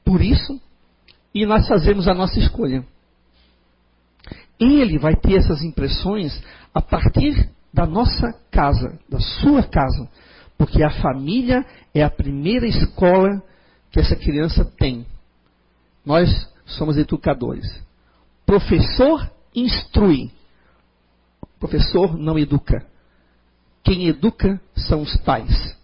por 0.03 0.21
isso, 0.21 0.61
e 1.33 1.45
nós 1.45 1.67
fazemos 1.67 2.07
a 2.07 2.13
nossa 2.13 2.39
escolha. 2.39 2.85
Ele 4.59 4.97
vai 4.97 5.15
ter 5.15 5.37
essas 5.37 5.61
impressões 5.63 6.41
a 6.73 6.81
partir 6.81 7.49
da 7.73 7.85
nossa 7.85 8.31
casa, 8.49 8.97
da 9.09 9.19
sua 9.19 9.63
casa, 9.63 10.09
porque 10.57 10.81
a 10.81 10.89
família 10.89 11.65
é 11.93 12.03
a 12.03 12.09
primeira 12.09 12.65
escola 12.65 13.43
que 13.91 13.99
essa 13.99 14.15
criança 14.15 14.63
tem. 14.63 15.05
Nós 16.05 16.29
somos 16.65 16.97
educadores. 16.97 17.65
Professor 18.45 19.29
instrui. 19.53 20.31
Professor 21.67 22.15
não 22.15 22.37
educa. 22.37 22.85
Quem 23.83 24.07
educa 24.07 24.61
são 24.75 25.01
os 25.01 25.17
pais. 25.17 25.75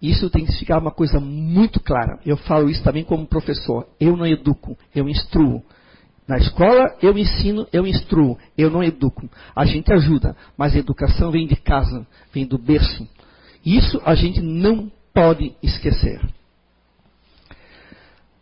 Isso 0.00 0.30
tem 0.30 0.44
que 0.44 0.56
ficar 0.56 0.78
uma 0.78 0.92
coisa 0.92 1.18
muito 1.18 1.80
clara. 1.80 2.20
Eu 2.24 2.36
falo 2.36 2.70
isso 2.70 2.84
também 2.84 3.02
como 3.02 3.26
professor. 3.26 3.88
Eu 3.98 4.16
não 4.16 4.24
educo, 4.24 4.78
eu 4.94 5.08
instruo. 5.08 5.60
Na 6.26 6.38
escola 6.38 6.96
eu 7.02 7.18
ensino, 7.18 7.66
eu 7.72 7.84
instruo, 7.84 8.38
eu 8.56 8.70
não 8.70 8.80
educo. 8.82 9.28
A 9.56 9.64
gente 9.64 9.92
ajuda, 9.92 10.36
mas 10.56 10.72
a 10.76 10.78
educação 10.78 11.32
vem 11.32 11.48
de 11.48 11.56
casa, 11.56 12.06
vem 12.32 12.46
do 12.46 12.56
berço. 12.56 13.08
Isso 13.66 14.00
a 14.04 14.14
gente 14.14 14.40
não 14.40 14.90
pode 15.12 15.52
esquecer. 15.60 16.20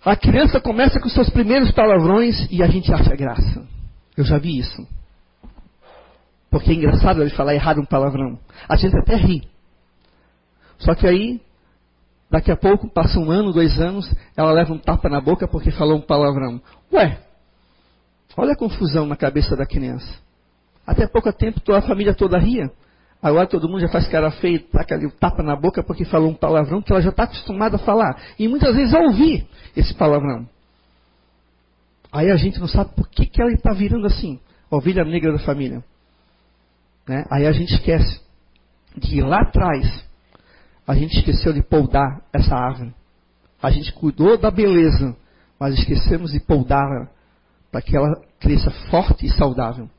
A 0.04 0.14
criança 0.14 0.60
começa 0.60 1.00
com 1.00 1.08
seus 1.08 1.30
primeiros 1.30 1.72
palavrões 1.72 2.46
e 2.50 2.62
a 2.62 2.66
gente 2.66 2.92
acha 2.92 3.16
graça. 3.16 3.66
Eu 4.14 4.24
já 4.24 4.36
vi 4.36 4.58
isso. 4.58 4.86
Porque 6.50 6.70
é 6.70 6.74
engraçado 6.74 7.22
ele 7.22 7.30
falar 7.30 7.54
errado 7.54 7.80
um 7.80 7.84
palavrão. 7.84 8.38
A 8.68 8.76
gente 8.76 8.96
até 8.98 9.14
ri. 9.14 9.48
Só 10.78 10.94
que 10.94 11.06
aí, 11.06 11.40
daqui 12.30 12.50
a 12.50 12.56
pouco, 12.56 12.88
passa 12.88 13.18
um 13.20 13.30
ano, 13.30 13.52
dois 13.52 13.78
anos, 13.80 14.12
ela 14.36 14.50
leva 14.52 14.72
um 14.72 14.78
tapa 14.78 15.08
na 15.08 15.20
boca 15.20 15.46
porque 15.46 15.70
falou 15.70 15.98
um 15.98 16.00
palavrão. 16.00 16.60
Ué, 16.92 17.18
olha 18.36 18.52
a 18.52 18.56
confusão 18.56 19.06
na 19.06 19.16
cabeça 19.16 19.54
da 19.54 19.64
criança. 19.64 20.12
Até 20.86 21.06
pouco 21.06 21.32
tempo, 21.32 21.60
toda 21.60 21.78
a 21.78 21.82
família 21.82 22.14
toda 22.14 22.38
ria. 22.38 22.70
Agora 23.22 23.46
todo 23.46 23.68
mundo 23.68 23.82
já 23.82 23.88
faz 23.88 24.08
cara 24.08 24.30
feia, 24.30 24.58
taca 24.58 24.94
ali 24.94 25.06
o 25.06 25.10
tapa 25.10 25.42
na 25.42 25.54
boca 25.54 25.82
porque 25.84 26.06
falou 26.06 26.30
um 26.30 26.34
palavrão 26.34 26.80
que 26.80 26.90
ela 26.90 27.02
já 27.02 27.10
está 27.10 27.24
acostumada 27.24 27.76
a 27.76 27.78
falar. 27.78 28.18
E 28.38 28.48
muitas 28.48 28.74
vezes 28.74 28.94
a 28.94 29.00
ouvir 29.00 29.46
esse 29.76 29.94
palavrão. 29.94 30.48
Aí 32.10 32.30
a 32.30 32.36
gente 32.36 32.58
não 32.58 32.66
sabe 32.66 32.90
por 32.96 33.08
que, 33.08 33.26
que 33.26 33.40
ela 33.40 33.52
está 33.52 33.72
virando 33.72 34.06
assim, 34.06 34.40
ovelha 34.70 35.04
negra 35.04 35.32
da 35.32 35.38
família. 35.38 35.84
Né? 37.10 37.24
Aí 37.28 37.44
a 37.44 37.50
gente 37.50 37.74
esquece 37.74 38.20
de 38.96 39.20
lá 39.20 39.40
atrás, 39.40 40.04
a 40.86 40.94
gente 40.94 41.18
esqueceu 41.18 41.52
de 41.52 41.60
poldar 41.60 42.22
essa 42.32 42.54
árvore. 42.54 42.94
A 43.60 43.68
gente 43.68 43.92
cuidou 43.92 44.38
da 44.38 44.48
beleza, 44.48 45.16
mas 45.58 45.74
esquecemos 45.74 46.30
de 46.30 46.38
poldá-la 46.38 47.08
para 47.72 47.82
que 47.82 47.96
ela 47.96 48.14
cresça 48.38 48.70
forte 48.92 49.26
e 49.26 49.28
saudável. 49.28 49.90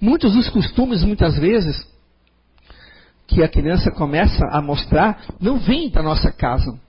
Muitos 0.00 0.32
dos 0.32 0.48
costumes, 0.48 1.04
muitas 1.04 1.38
vezes, 1.38 1.86
que 3.26 3.42
a 3.42 3.48
criança 3.48 3.90
começa 3.90 4.46
a 4.50 4.62
mostrar 4.62 5.26
não 5.38 5.58
vem 5.58 5.90
da 5.90 6.02
nossa 6.02 6.32
casa. 6.32 6.80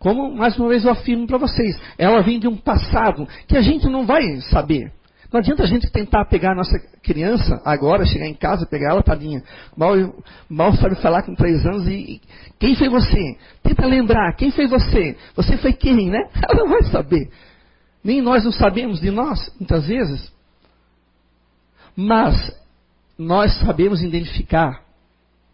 Como, 0.00 0.34
mais 0.34 0.58
uma 0.58 0.70
vez, 0.70 0.84
eu 0.84 0.90
afirmo 0.90 1.24
para 1.28 1.38
vocês, 1.38 1.80
ela 1.96 2.20
vem 2.20 2.40
de 2.40 2.48
um 2.48 2.56
passado 2.56 3.28
que 3.46 3.56
a 3.56 3.62
gente 3.62 3.86
não 3.86 4.04
vai 4.04 4.40
saber. 4.40 4.92
Não 5.32 5.40
adianta 5.40 5.62
a 5.62 5.66
gente 5.66 5.90
tentar 5.90 6.24
pegar 6.24 6.52
a 6.52 6.54
nossa 6.54 6.78
criança 7.02 7.60
agora, 7.64 8.06
chegar 8.06 8.26
em 8.26 8.34
casa, 8.34 8.66
pegar 8.66 8.92
ela, 8.92 9.02
tadinha. 9.02 9.42
Mal, 9.76 9.94
mal 10.48 10.72
sabe 10.74 10.94
falar 10.96 11.22
com 11.22 11.34
três 11.34 11.64
anos 11.66 11.86
e. 11.86 12.20
Quem 12.58 12.74
foi 12.74 12.88
você? 12.88 13.36
Tenta 13.62 13.86
lembrar, 13.86 14.34
quem 14.36 14.50
foi 14.50 14.66
você? 14.66 15.16
Você 15.36 15.56
foi 15.58 15.72
quem, 15.72 16.10
né? 16.10 16.20
Ela 16.48 16.60
não 16.60 16.68
vai 16.68 16.82
saber. 16.84 17.30
Nem 18.02 18.22
nós 18.22 18.44
não 18.44 18.52
sabemos 18.52 19.00
de 19.00 19.10
nós, 19.10 19.52
muitas 19.58 19.86
vezes. 19.86 20.32
Mas 21.94 22.52
nós 23.18 23.52
sabemos 23.58 24.02
identificar 24.02 24.88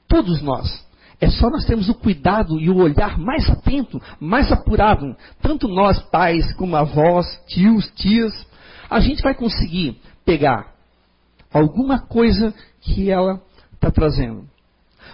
Todos 0.08 0.42
nós. 0.42 0.84
É 1.20 1.28
só 1.28 1.48
nós 1.48 1.64
termos 1.64 1.88
o 1.88 1.94
cuidado 1.94 2.60
e 2.60 2.68
o 2.68 2.76
olhar 2.76 3.18
mais 3.18 3.48
atento, 3.48 4.00
mais 4.20 4.52
apurado. 4.52 5.16
Tanto 5.40 5.68
nós, 5.68 5.98
pais, 6.10 6.52
como 6.54 6.76
avós, 6.76 7.26
tios, 7.46 7.90
tias. 7.96 8.32
A 8.94 9.00
gente 9.00 9.22
vai 9.24 9.34
conseguir 9.34 10.00
pegar 10.24 10.72
alguma 11.52 11.98
coisa 11.98 12.54
que 12.80 13.10
ela 13.10 13.42
está 13.72 13.90
trazendo. 13.90 14.48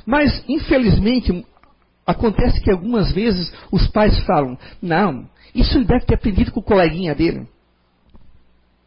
Mas, 0.04 0.44
infelizmente, 0.46 1.46
acontece 2.06 2.60
que 2.60 2.70
algumas 2.70 3.10
vezes 3.10 3.50
os 3.72 3.87
pais 3.87 4.18
falam: 4.26 4.58
não, 4.82 5.26
isso 5.54 5.78
ele 5.78 5.87
deve 5.87 6.04
ter 6.04 6.14
aprendido 6.14 6.52
com 6.52 6.60
o 6.60 6.62
coleguinha 6.62 7.14
dele. 7.14 7.49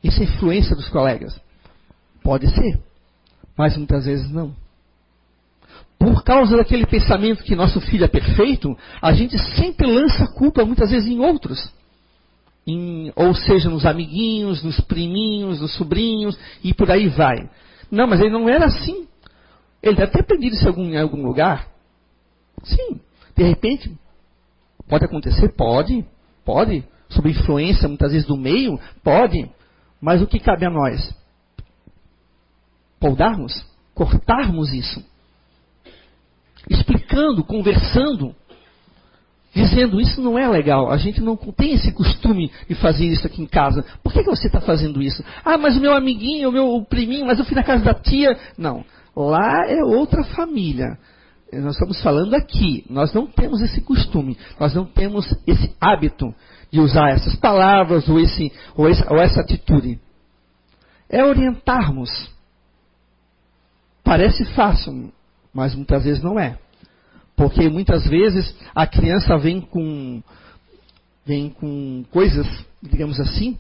Isso 0.04 0.22
é 0.22 0.26
influência 0.26 0.76
dos 0.76 0.90
colegas. 0.90 1.42
Pode 2.22 2.48
ser, 2.54 2.80
mas 3.58 3.76
muitas 3.76 4.06
vezes 4.06 4.30
não 4.30 4.54
por 6.04 6.22
causa 6.22 6.58
daquele 6.58 6.86
pensamento 6.86 7.44
que 7.44 7.56
nosso 7.56 7.80
filho 7.80 8.04
é 8.04 8.10
perfeito, 8.10 8.78
a 9.02 9.14
gente 9.14 9.40
sempre 9.56 9.88
lança 9.88 10.26
a 10.26 10.34
culpa 10.34 10.66
muitas 10.66 10.92
vezes 10.92 11.08
em 11.08 11.20
outros. 11.20 11.72
Em, 12.66 13.12
ou 13.16 13.34
seja, 13.36 13.70
nos 13.70 13.86
amiguinhos, 13.86 14.64
nos 14.64 14.80
priminhos, 14.82 15.60
nos 15.60 15.76
sobrinhos 15.76 16.38
e 16.64 16.74
por 16.74 16.90
aí 16.90 17.08
vai. 17.10 17.50
Não, 17.92 18.08
mas 18.08 18.22
ele 18.22 18.30
não 18.30 18.48
era 18.48 18.66
assim. 18.66 19.08
Ele 19.82 19.96
deve 19.96 20.12
ter 20.12 20.22
aprendido 20.22 20.56
isso 20.56 20.64
em 20.64 20.68
algum, 20.68 20.86
em 20.86 20.98
algum 20.98 21.26
lugar. 21.26 21.68
Sim, 22.64 23.02
de 23.36 23.44
repente, 23.44 23.92
pode 24.88 25.06
acontecer? 25.06 25.50
Pode, 25.50 26.06
pode. 26.46 26.84
Sob 27.10 27.30
influência 27.30 27.88
muitas 27.88 28.12
vezes 28.12 28.28
do 28.28 28.38
meio? 28.38 28.80
Pode. 29.04 29.50
Mas 30.00 30.22
o 30.22 30.28
que 30.28 30.40
cabe 30.40 30.66
a 30.66 30.70
nós? 30.70 31.14
Poldarmos? 33.00 33.54
Cortarmos 33.94 34.72
isso 34.74 35.04
explicando, 36.70 37.44
conversando, 37.44 38.36
dizendo 39.54 40.02
isso 40.02 40.22
não 40.22 40.38
é 40.38 40.48
legal, 40.48 40.92
a 40.92 40.98
gente 40.98 41.22
não 41.22 41.36
tem 41.36 41.74
esse 41.74 41.92
costume 41.92 42.52
de 42.68 42.76
fazer 42.76 43.06
isso 43.06 43.28
aqui 43.28 43.42
em 43.42 43.46
casa. 43.46 43.86
Por 44.02 44.12
que, 44.12 44.24
que 44.24 44.30
você 44.30 44.48
está 44.48 44.60
fazendo 44.60 45.02
isso? 45.02 45.24
Ah, 45.46 45.58
mas 45.58 45.78
o 45.78 45.82
meu 45.82 45.94
amiguinho, 45.94 46.50
o 46.50 46.52
meu 46.52 46.86
priminho, 46.90 47.26
mas 47.26 47.38
eu 47.38 47.46
fui 47.46 47.56
na 47.56 47.64
casa 47.64 47.84
da 47.84 47.94
tia. 47.94 48.38
Não, 48.58 48.84
lá 49.16 49.68
é 49.68 49.84
outra 49.84 50.24
família. 50.24 50.98
nós 51.54 51.74
estamos 51.74 52.02
falando 52.02 52.34
aqui, 52.34 52.84
nós 52.90 53.14
não 53.14 53.28
temos 53.28 53.62
esse 53.62 53.82
costume, 53.82 54.38
nós 54.60 54.74
não 54.74 54.86
temos 54.86 55.32
esse 55.46 55.76
hábito 55.80 56.34
de 56.72 56.80
usar 56.80 57.12
essas 57.12 57.36
palavras 57.36 58.10
ou, 58.10 58.20
esse, 58.20 58.52
ou, 58.76 58.88
ou 58.88 59.18
essa 59.18 59.42
atitude. 59.42 60.00
É 61.08 61.24
orientarmos. 61.24 62.10
Parece 64.04 64.44
fácil, 64.56 65.14
mas 65.54 65.76
muitas 65.76 66.04
vezes 66.04 66.24
não 66.24 66.40
é. 66.40 66.58
Porque 67.44 67.68
muitas 67.68 68.08
vezes 68.08 68.56
a 68.74 68.88
criança 68.88 69.38
vem 69.38 69.60
com, 69.60 70.24
vem 71.26 71.50
com 71.50 72.06
coisas, 72.10 72.48
digamos 72.82 73.20
assim, 73.20 73.60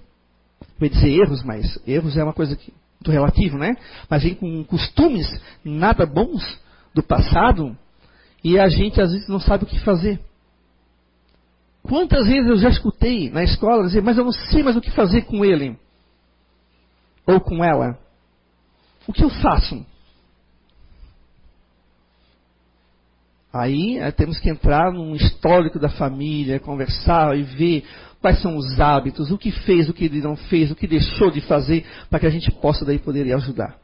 vou 0.79 0.87
dizer 0.87 1.09
erros, 1.09 1.43
mas 1.43 1.77
erros 1.85 2.15
é 2.15 2.23
uma 2.23 2.31
coisa 2.31 2.55
que, 2.55 2.73
muito 2.93 3.11
relativo, 3.11 3.57
né? 3.57 3.75
Mas 4.09 4.23
vem 4.23 4.35
com 4.35 4.63
costumes 4.63 5.27
nada 5.65 6.05
bons 6.05 6.57
do 6.93 7.03
passado 7.03 7.77
e 8.41 8.57
a 8.57 8.69
gente 8.69 9.01
às 9.01 9.11
vezes 9.11 9.27
não 9.27 9.41
sabe 9.41 9.65
o 9.65 9.67
que 9.67 9.77
fazer. 9.81 10.17
Quantas 11.81 12.25
vezes 12.25 12.49
eu 12.49 12.55
já 12.55 12.69
escutei 12.69 13.29
na 13.31 13.43
escola 13.43 13.83
dizer, 13.83 14.01
mas 14.01 14.17
eu 14.17 14.23
não 14.23 14.31
sei 14.31 14.63
mais 14.63 14.77
o 14.77 14.81
que 14.81 14.91
fazer 14.91 15.23
com 15.23 15.43
ele 15.43 15.77
ou 17.27 17.41
com 17.41 17.61
ela? 17.61 17.99
O 19.05 19.11
que 19.11 19.25
eu 19.25 19.29
faço? 19.29 19.85
Aí 23.53 23.99
temos 24.17 24.39
que 24.39 24.49
entrar 24.49 24.91
num 24.91 25.15
histórico 25.15 25.77
da 25.77 25.89
família, 25.89 26.59
conversar 26.59 27.37
e 27.37 27.43
ver 27.43 27.83
quais 28.19 28.41
são 28.41 28.55
os 28.55 28.79
hábitos, 28.79 29.29
o 29.29 29.37
que 29.37 29.51
fez, 29.51 29.87
o 29.89 29.93
que 29.93 30.09
não 30.09 30.35
fez, 30.35 30.71
o 30.71 30.75
que 30.75 30.87
deixou 30.87 31.29
de 31.29 31.41
fazer, 31.41 31.85
para 32.09 32.19
que 32.19 32.25
a 32.25 32.31
gente 32.31 32.49
possa 32.49 32.83
daí 32.83 32.97
poder 32.97 33.31
ajudar. 33.35 33.75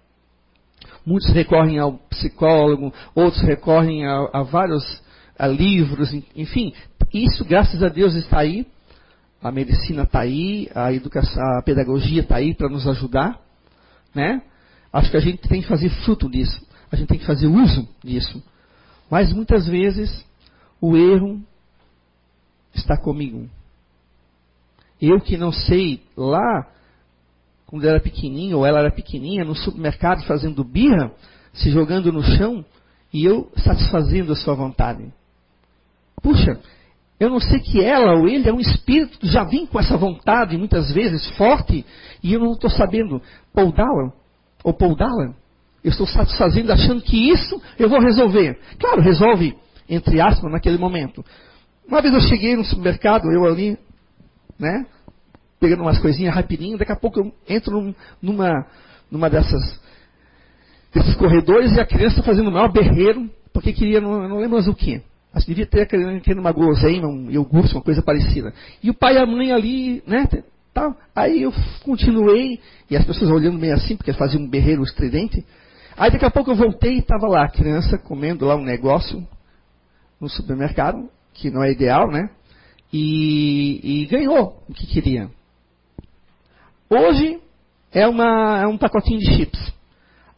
Muitos 1.06 1.30
recorrem 1.30 1.78
ao 1.78 1.94
psicólogo, 2.10 2.94
outros 3.14 3.44
recorrem 3.44 4.06
a, 4.06 4.30
a 4.34 4.44
vários 4.44 4.84
a 5.38 5.48
livros, 5.48 6.14
enfim. 6.36 6.74
Isso, 7.14 7.46
graças 7.46 7.82
a 7.82 7.90
Deus, 7.90 8.16
está 8.16 8.40
aí. 8.40 8.66
A 9.42 9.52
medicina 9.52 10.04
está 10.04 10.22
aí, 10.22 10.70
a 10.76 10.92
educação, 10.92 11.42
a 11.58 11.62
pedagogia 11.62 12.22
está 12.22 12.36
aí 12.36 12.54
para 12.54 12.68
nos 12.68 12.86
ajudar, 12.88 13.40
né? 14.14 14.42
Acho 14.92 15.10
que 15.10 15.18
a 15.18 15.22
gente 15.22 15.48
tem 15.48 15.62
que 15.62 15.68
fazer 15.68 15.90
fruto 16.04 16.30
disso. 16.30 16.60
A 16.92 16.96
gente 16.96 17.08
tem 17.08 17.20
que 17.20 17.26
fazer 17.26 17.48
uso 17.48 17.88
disso. 18.04 18.44
Mas 19.10 19.34
muitas 19.34 19.68
vezes 19.68 20.26
o 20.80 20.96
erro 20.96 21.42
está 22.74 22.98
comigo. 22.98 23.50
Eu 25.02 25.20
que 25.20 25.38
não 25.38 25.52
sei 25.52 26.02
lá, 26.16 26.68
quando 27.66 27.88
era 27.88 28.00
pequenininho, 28.00 28.58
ou 28.58 28.66
ela 28.66 28.80
era 28.80 28.92
pequenininha, 28.92 29.46
no 29.46 29.56
supermercado 29.56 30.24
fazendo 30.26 30.64
birra, 30.64 31.12
se 31.54 31.72
jogando 31.72 32.12
no 32.12 32.22
chão, 32.22 32.64
e 33.12 33.26
eu 33.26 33.52
satisfazendo 33.58 34.34
a 34.34 34.36
sua 34.36 34.54
vontade. 34.54 35.12
Puxa, 36.22 36.60
eu 37.20 37.30
não 37.30 37.40
sei 37.40 37.60
que 37.60 37.84
ela 37.84 38.16
ou 38.16 38.28
ele 38.28 38.48
é 38.48 38.54
um 38.54 38.60
espírito 38.60 39.20
que 39.20 39.28
já 39.28 39.44
vem 39.44 39.66
com 39.66 39.80
essa 39.80 39.98
vontade, 39.98 40.58
muitas 40.58 40.92
vezes 40.92 41.28
forte, 41.38 41.86
e 42.22 42.34
eu 42.34 42.40
não 42.40 42.54
estou 42.54 42.70
sabendo 42.70 43.22
poldá-la 43.54 44.14
ou 44.64 44.74
poldá-la. 44.74 45.34
Eu 45.84 45.92
estou 45.92 46.08
satisfazendo, 46.08 46.72
achando 46.72 47.02
que 47.02 47.32
isso 47.32 47.62
eu 47.78 47.90
vou 47.90 48.00
resolver. 48.00 48.60
Claro, 48.80 49.02
resolve, 49.02 49.56
entre 49.88 50.20
aspas, 50.20 50.52
naquele 50.52 50.78
momento. 50.78 51.24
Uma 51.88 52.02
vez 52.02 52.14
eu 52.14 52.22
cheguei 52.22 52.56
no 52.56 52.66
supermercado, 52.66 53.32
eu 53.32 53.46
ali, 53.46 53.78
né, 54.60 54.86
pegando 55.60 55.82
umas 55.82 56.00
coisinhas 56.00 56.34
rapidinho, 56.34 56.78
daqui 56.78 56.92
a 56.92 56.96
pouco 56.96 57.20
eu 57.20 57.34
entro 57.48 57.94
numa, 58.22 58.66
numa 59.10 59.30
dessas, 59.30 59.80
desses 60.94 61.16
corredores 61.16 61.76
e 61.76 61.80
a 61.80 61.86
criança 61.86 62.24
fazendo 62.24 62.50
o 62.50 62.52
maior 62.52 62.72
berreiro, 62.72 63.30
porque 63.54 63.74
queria, 63.74 64.00
não, 64.00 64.28
não 64.28 64.38
lembro 64.38 64.56
mais 64.56 64.68
o 64.68 64.76
que. 64.76 65.02
Acho 65.34 65.46
que 65.46 65.54
devia 65.54 65.68
ter 65.68 65.86
querendo 65.86 66.40
uma 66.40 66.52
guloseima, 66.52 67.08
um 67.08 67.30
iogurte, 67.30 67.76
uma 67.76 67.84
coisa 67.84 68.02
parecida. 68.02 68.54
E 68.82 68.90
o 68.90 68.94
pai 68.94 69.16
e 69.16 69.18
a 69.20 69.26
mãe 69.26 69.52
ali, 69.52 70.02
né, 70.08 70.28
tal. 70.74 70.96
Aí 71.16 71.44
eu 71.44 71.54
continuei, 71.84 72.60
e 72.90 72.96
as 72.96 73.06
pessoas 73.06 73.30
olhando 73.30 73.60
meio 73.60 73.76
assim, 73.76 73.96
porque 73.96 74.14
fazia 74.14 74.40
um 74.40 74.48
berreiro 74.48 74.84
estridente. 74.84 75.46
Aí 76.00 76.10
daqui 76.10 76.24
a 76.24 76.32
pouco 76.32 76.50
eu 76.50 76.56
voltei 76.56 76.94
e 76.94 77.00
estava 77.00 77.28
lá 77.28 77.44
a 77.44 77.50
criança 77.50 77.98
comendo 77.98 78.46
lá 78.46 78.56
um 78.56 78.64
negócio 78.64 79.28
no 80.20 80.30
supermercado, 80.30 81.10
que 81.34 81.52
não 81.52 81.62
é 81.62 81.72
ideal, 81.74 82.10
né? 82.10 82.30
E, 82.92 83.82
e 83.84 84.06
ganhou 84.06 84.64
o 84.70 84.74
que 84.74 84.88
queria. 84.88 85.30
Hoje 86.90 87.42
é, 87.92 88.08
uma, 88.08 88.62
é 88.62 88.66
um 88.66 88.78
pacotinho 88.78 89.20
de 89.20 89.26
chips. 89.36 89.74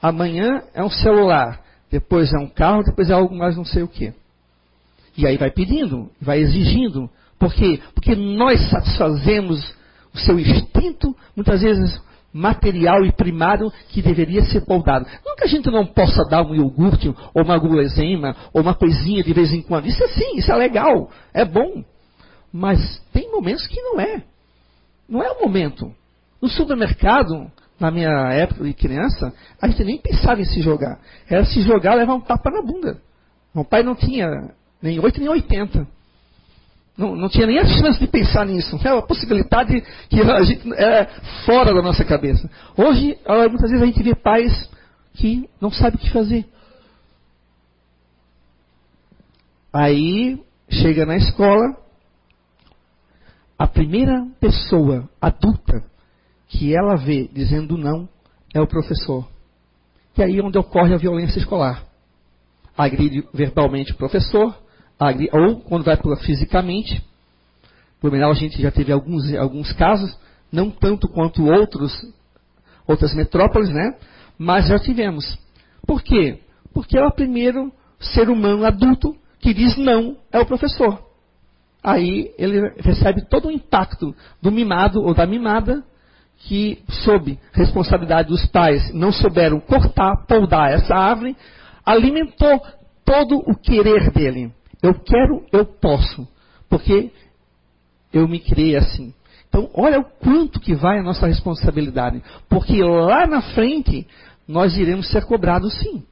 Amanhã 0.01 0.63
é 0.73 0.83
um 0.83 0.89
celular. 0.89 1.61
Depois 1.91 2.33
é 2.33 2.39
um 2.39 2.49
carro, 2.49 2.81
depois 2.81 3.11
é 3.11 3.13
algo 3.13 3.35
mais 3.35 3.55
não 3.55 3.63
sei 3.63 3.83
o 3.83 3.87
que. 3.87 4.11
E 5.15 5.27
aí 5.27 5.37
vai 5.37 5.51
pedindo, 5.51 6.09
vai 6.19 6.39
exigindo. 6.39 7.07
Por 7.37 7.53
quê? 7.53 7.79
Porque 7.93 8.15
nós 8.15 8.67
satisfazemos 8.71 9.75
o 10.11 10.17
seu 10.17 10.39
instinto, 10.39 11.15
muitas 11.35 11.61
vezes 11.61 12.01
material 12.33 13.05
e 13.05 13.11
primário 13.11 13.71
que 13.89 14.01
deveria 14.01 14.43
ser 14.45 14.61
poldado. 14.61 15.05
Não 15.25 15.35
que 15.35 15.43
a 15.43 15.47
gente 15.47 15.69
não 15.69 15.85
possa 15.85 16.23
dar 16.25 16.43
um 16.43 16.55
iogurte, 16.55 17.13
ou 17.33 17.43
uma 17.43 17.57
gulosema, 17.57 18.35
ou 18.53 18.61
uma 18.61 18.73
coisinha 18.73 19.23
de 19.23 19.33
vez 19.33 19.51
em 19.51 19.61
quando. 19.61 19.87
Isso 19.87 20.03
é 20.03 20.07
sim, 20.09 20.37
isso 20.37 20.51
é 20.51 20.55
legal, 20.55 21.09
é 21.33 21.43
bom. 21.45 21.83
Mas 22.51 23.01
tem 23.13 23.31
momentos 23.31 23.65
que 23.67 23.81
não 23.81 23.99
é. 23.99 24.23
Não 25.07 25.21
é 25.21 25.31
o 25.31 25.41
momento. 25.41 25.93
No 26.41 26.47
supermercado, 26.47 27.51
na 27.79 27.91
minha 27.91 28.31
época 28.33 28.63
de 28.63 28.73
criança, 28.73 29.33
a 29.61 29.67
gente 29.67 29.83
nem 29.83 29.97
pensava 29.97 30.41
em 30.41 30.45
se 30.45 30.61
jogar. 30.61 30.99
Era 31.29 31.45
se 31.45 31.61
jogar, 31.61 31.95
levar 31.95 32.13
um 32.13 32.21
tapa 32.21 32.49
na 32.49 32.61
bunda. 32.61 33.01
Meu 33.53 33.65
pai 33.65 33.83
não 33.83 33.95
tinha 33.95 34.27
nem 34.81 34.99
8 34.99 35.19
nem 35.19 35.29
80. 35.29 35.87
Não, 36.97 37.15
não 37.15 37.29
tinha 37.29 37.47
nem 37.47 37.57
a 37.57 37.65
chance 37.65 37.99
de 37.99 38.07
pensar 38.07 38.45
nisso. 38.45 38.79
É 38.83 38.93
uma 38.93 39.01
possibilidade 39.01 39.81
que 40.09 40.21
a 40.21 40.43
gente 40.43 40.73
é 40.73 41.05
fora 41.45 41.73
da 41.73 41.81
nossa 41.81 42.03
cabeça. 42.03 42.49
Hoje, 42.77 43.17
muitas 43.49 43.71
vezes 43.71 43.81
a 43.81 43.85
gente 43.85 44.03
vê 44.03 44.13
pais 44.13 44.69
que 45.13 45.49
não 45.59 45.71
sabem 45.71 45.95
o 45.95 45.99
que 45.99 46.11
fazer. 46.11 46.45
Aí 49.73 50.37
chega 50.69 51.05
na 51.05 51.15
escola, 51.15 51.77
a 53.57 53.67
primeira 53.67 54.27
pessoa 54.39 55.09
adulta 55.19 55.83
que 56.47 56.75
ela 56.75 56.97
vê 56.97 57.29
dizendo 57.31 57.77
não 57.77 58.07
é 58.53 58.59
o 58.59 58.67
professor. 58.67 59.27
E 60.17 60.21
aí 60.21 60.39
é 60.39 60.43
onde 60.43 60.57
ocorre 60.57 60.93
a 60.93 60.97
violência 60.97 61.39
escolar. 61.39 61.85
Agride 62.77 63.25
verbalmente 63.33 63.93
o 63.93 63.95
professor, 63.95 64.53
ou 65.31 65.61
quando 65.61 65.83
vai 65.83 65.97
fisicamente. 66.17 67.03
Blumenau 68.01 68.31
a 68.31 68.35
gente 68.35 68.61
já 68.61 68.71
teve 68.71 68.91
alguns, 68.91 69.33
alguns 69.33 69.71
casos, 69.73 70.15
não 70.51 70.69
tanto 70.69 71.07
quanto 71.07 71.45
outros, 71.45 71.91
outras 72.87 73.13
metrópoles, 73.13 73.69
né? 73.69 73.95
Mas 74.37 74.67
já 74.67 74.77
tivemos. 74.77 75.37
Por 75.85 76.01
quê? 76.03 76.39
Porque 76.73 76.97
é 76.97 77.05
o 77.05 77.11
primeiro 77.11 77.71
ser 77.99 78.29
humano 78.29 78.65
adulto 78.65 79.15
que 79.39 79.53
diz 79.53 79.75
não 79.77 80.17
é 80.31 80.39
o 80.39 80.45
professor. 80.45 80.99
Aí 81.83 82.31
ele 82.37 82.73
recebe 82.77 83.25
todo 83.27 83.47
o 83.47 83.51
impacto 83.51 84.15
do 84.41 84.51
mimado 84.51 85.01
ou 85.01 85.15
da 85.15 85.25
mimada 85.25 85.83
que, 86.37 86.83
sob 87.03 87.39
responsabilidade 87.53 88.29
dos 88.29 88.45
pais, 88.47 88.93
não 88.93 89.11
souberam 89.11 89.59
cortar, 89.59 90.25
poldar 90.27 90.71
essa 90.71 90.95
árvore, 90.95 91.35
alimentou 91.85 92.61
todo 93.03 93.37
o 93.37 93.55
querer 93.55 94.11
dele. 94.11 94.51
Eu 94.81 94.95
quero, 94.95 95.45
eu 95.51 95.65
posso. 95.65 96.27
Porque 96.69 97.11
eu 98.13 98.27
me 98.27 98.39
criei 98.39 98.75
assim. 98.75 99.13
Então, 99.49 99.69
olha 99.73 99.99
o 99.99 100.05
quanto 100.05 100.59
que 100.59 100.73
vai 100.73 100.99
a 100.99 101.03
nossa 101.03 101.27
responsabilidade. 101.27 102.23
Porque 102.49 102.81
lá 102.81 103.27
na 103.27 103.41
frente, 103.41 104.07
nós 104.47 104.77
iremos 104.77 105.09
ser 105.09 105.25
cobrados 105.25 105.73
sim. 105.79 106.03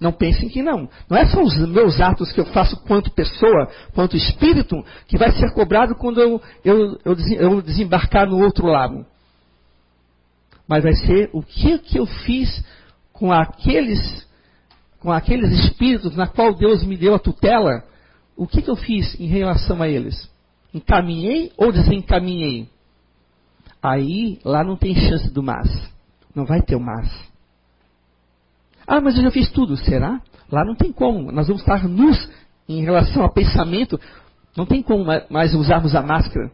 Não 0.00 0.12
pensem 0.12 0.48
que 0.48 0.62
não. 0.62 0.88
Não 1.08 1.16
é 1.16 1.26
só 1.26 1.40
os 1.42 1.56
meus 1.68 2.00
atos 2.00 2.32
que 2.32 2.40
eu 2.40 2.46
faço 2.46 2.76
quanto 2.84 3.10
pessoa, 3.12 3.70
quanto 3.94 4.16
espírito, 4.16 4.76
que 5.06 5.16
vai 5.16 5.30
ser 5.32 5.52
cobrado 5.52 5.94
quando 5.94 6.20
eu, 6.20 6.42
eu, 6.64 6.98
eu, 7.36 7.62
desembarcar 7.62 8.26
no 8.26 8.42
outro 8.42 8.66
lado. 8.66 9.06
Mas 10.66 10.82
vai 10.82 10.94
ser 10.94 11.30
o 11.32 11.42
que, 11.42 11.78
que 11.78 11.98
eu 11.98 12.06
fiz 12.06 12.64
com 13.12 13.30
aqueles 13.30 14.26
com 15.04 15.12
aqueles 15.12 15.52
espíritos 15.52 16.16
na 16.16 16.26
qual 16.26 16.54
Deus 16.54 16.82
me 16.82 16.96
deu 16.96 17.14
a 17.14 17.18
tutela, 17.18 17.84
o 18.34 18.46
que, 18.46 18.62
que 18.62 18.70
eu 18.70 18.74
fiz 18.74 19.20
em 19.20 19.26
relação 19.26 19.82
a 19.82 19.86
eles? 19.86 20.30
Encaminhei 20.72 21.52
ou 21.58 21.70
desencaminhei? 21.70 22.70
Aí, 23.82 24.40
lá 24.42 24.64
não 24.64 24.76
tem 24.76 24.94
chance 24.94 25.30
do 25.30 25.42
mas. 25.42 25.68
Não 26.34 26.46
vai 26.46 26.62
ter 26.62 26.74
o 26.74 26.80
mas. 26.80 27.12
Ah, 28.86 28.98
mas 28.98 29.14
eu 29.18 29.24
já 29.24 29.30
fiz 29.30 29.50
tudo. 29.50 29.76
Será? 29.76 30.22
Lá 30.50 30.64
não 30.64 30.74
tem 30.74 30.90
como. 30.90 31.30
Nós 31.30 31.48
vamos 31.48 31.60
estar 31.60 31.86
nus 31.86 32.26
em 32.66 32.82
relação 32.82 33.22
ao 33.22 33.30
pensamento. 33.30 34.00
Não 34.56 34.64
tem 34.64 34.82
como 34.82 35.04
mais 35.28 35.52
usarmos 35.52 35.94
a 35.94 36.00
máscara. 36.00 36.50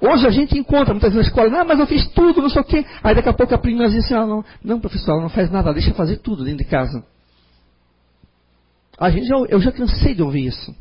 Hoje 0.00 0.26
a 0.26 0.30
gente 0.30 0.58
encontra 0.58 0.92
muitas 0.92 1.12
vezes 1.12 1.32
na 1.32 1.40
escola, 1.40 1.60
ah, 1.60 1.64
mas 1.64 1.78
eu 1.78 1.86
fiz 1.86 2.08
tudo, 2.08 2.42
não 2.42 2.50
sei 2.50 2.60
o 2.60 2.64
quê. 2.64 2.84
Aí 3.04 3.14
daqui 3.14 3.28
a 3.28 3.32
pouco 3.32 3.54
a 3.54 3.58
prima 3.58 3.88
diz 3.88 4.04
assim, 4.04 4.14
ah, 4.14 4.26
não, 4.26 4.44
não, 4.64 4.80
professor, 4.80 5.12
ela 5.12 5.22
não 5.22 5.28
faz 5.28 5.48
nada, 5.48 5.72
deixa 5.72 5.94
fazer 5.94 6.16
tudo 6.16 6.42
dentro 6.42 6.64
de 6.64 6.64
casa. 6.64 7.04
A 8.98 9.10
gente 9.10 9.26
já, 9.26 9.36
eu 9.48 9.60
já 9.60 9.72
cansei 9.72 10.14
de 10.14 10.22
ouvir 10.22 10.46
isso. 10.46 10.74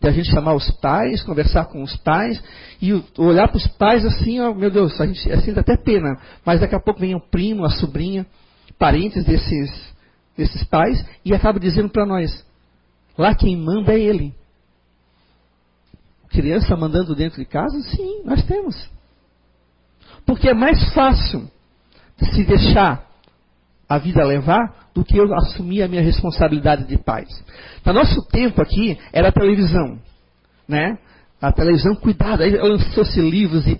De 0.00 0.08
a 0.08 0.10
gente 0.10 0.30
chamar 0.30 0.54
os 0.54 0.70
pais, 0.70 1.22
conversar 1.22 1.66
com 1.66 1.82
os 1.82 1.94
pais 1.96 2.42
e 2.80 2.92
olhar 3.18 3.48
para 3.48 3.56
os 3.56 3.66
pais 3.66 4.04
assim, 4.04 4.40
ó, 4.40 4.52
meu 4.52 4.70
Deus, 4.70 5.00
a 5.00 5.06
gente 5.06 5.30
assim 5.30 5.52
dá 5.52 5.60
até 5.60 5.76
pena. 5.76 6.18
Mas 6.44 6.60
daqui 6.60 6.74
a 6.74 6.80
pouco 6.80 7.00
vem 7.00 7.14
o 7.14 7.20
primo, 7.20 7.64
a 7.64 7.70
sobrinha, 7.70 8.26
parentes 8.78 9.24
desses, 9.24 9.70
desses 10.36 10.64
pais 10.64 11.04
e 11.24 11.34
acaba 11.34 11.60
dizendo 11.60 11.88
para 11.88 12.04
nós: 12.06 12.44
lá 13.16 13.34
quem 13.34 13.56
manda 13.56 13.92
é 13.92 14.00
ele. 14.00 14.34
Criança 16.30 16.74
mandando 16.74 17.14
dentro 17.14 17.38
de 17.38 17.44
casa? 17.44 17.78
Sim, 17.82 18.22
nós 18.24 18.42
temos. 18.44 18.90
Porque 20.24 20.48
é 20.48 20.54
mais 20.54 20.92
fácil 20.94 21.48
se 22.32 22.44
deixar 22.44 23.11
a 23.92 23.98
vida 23.98 24.24
levar 24.24 24.88
do 24.94 25.04
que 25.04 25.18
eu 25.18 25.32
assumir 25.34 25.82
a 25.82 25.88
minha 25.88 26.00
responsabilidade 26.00 26.84
de 26.84 26.96
pais. 26.96 27.28
No 27.84 27.92
nosso 27.92 28.26
tempo 28.28 28.62
aqui 28.62 28.98
era 29.12 29.28
a 29.28 29.32
televisão, 29.32 29.98
né? 30.66 30.96
A 31.40 31.52
televisão, 31.52 31.94
cuidado, 31.94 32.42
aí 32.42 32.56
lançou-se 32.56 33.20
livros 33.20 33.66
e 33.66 33.78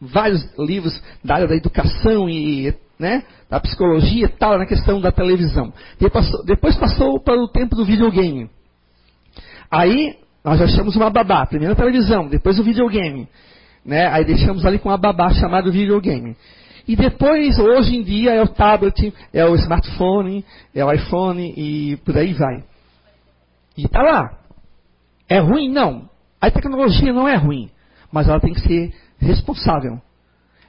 vários 0.00 0.46
livros 0.58 1.02
da 1.24 1.36
área 1.36 1.48
da 1.48 1.56
educação 1.56 2.28
e 2.28 2.72
né, 2.98 3.24
da 3.50 3.58
psicologia 3.58 4.26
e 4.26 4.28
tal, 4.28 4.58
na 4.58 4.66
questão 4.66 5.00
da 5.00 5.10
televisão. 5.10 5.72
Depois 6.44 6.76
passou, 6.76 7.18
para 7.18 7.40
o 7.40 7.48
tempo 7.48 7.74
do 7.74 7.84
videogame. 7.84 8.48
Aí 9.70 10.16
nós 10.44 10.60
achamos 10.60 10.94
uma 10.94 11.10
babá, 11.10 11.46
primeiro 11.46 11.72
a 11.72 11.76
televisão, 11.76 12.28
depois 12.28 12.58
o 12.58 12.64
videogame. 12.64 13.26
Né? 13.84 14.06
Aí 14.06 14.24
deixamos 14.24 14.64
ali 14.64 14.78
com 14.78 14.90
a 14.90 14.96
babá 14.96 15.30
chamado 15.30 15.72
videogame. 15.72 16.36
E 16.88 16.96
depois, 16.96 17.58
hoje 17.58 17.96
em 17.96 18.02
dia, 18.02 18.32
é 18.32 18.42
o 18.42 18.48
tablet, 18.48 19.12
é 19.30 19.44
o 19.44 19.54
smartphone, 19.56 20.42
é 20.74 20.82
o 20.82 20.90
iPhone 20.90 21.52
e 21.54 21.98
por 21.98 22.16
aí 22.16 22.32
vai. 22.32 22.64
E 23.76 23.84
está 23.84 24.00
lá. 24.00 24.38
É 25.28 25.38
ruim? 25.38 25.70
Não. 25.70 26.08
A 26.40 26.50
tecnologia 26.50 27.12
não 27.12 27.28
é 27.28 27.36
ruim, 27.36 27.68
mas 28.10 28.26
ela 28.26 28.40
tem 28.40 28.54
que 28.54 28.60
ser 28.60 28.94
responsável. 29.18 30.00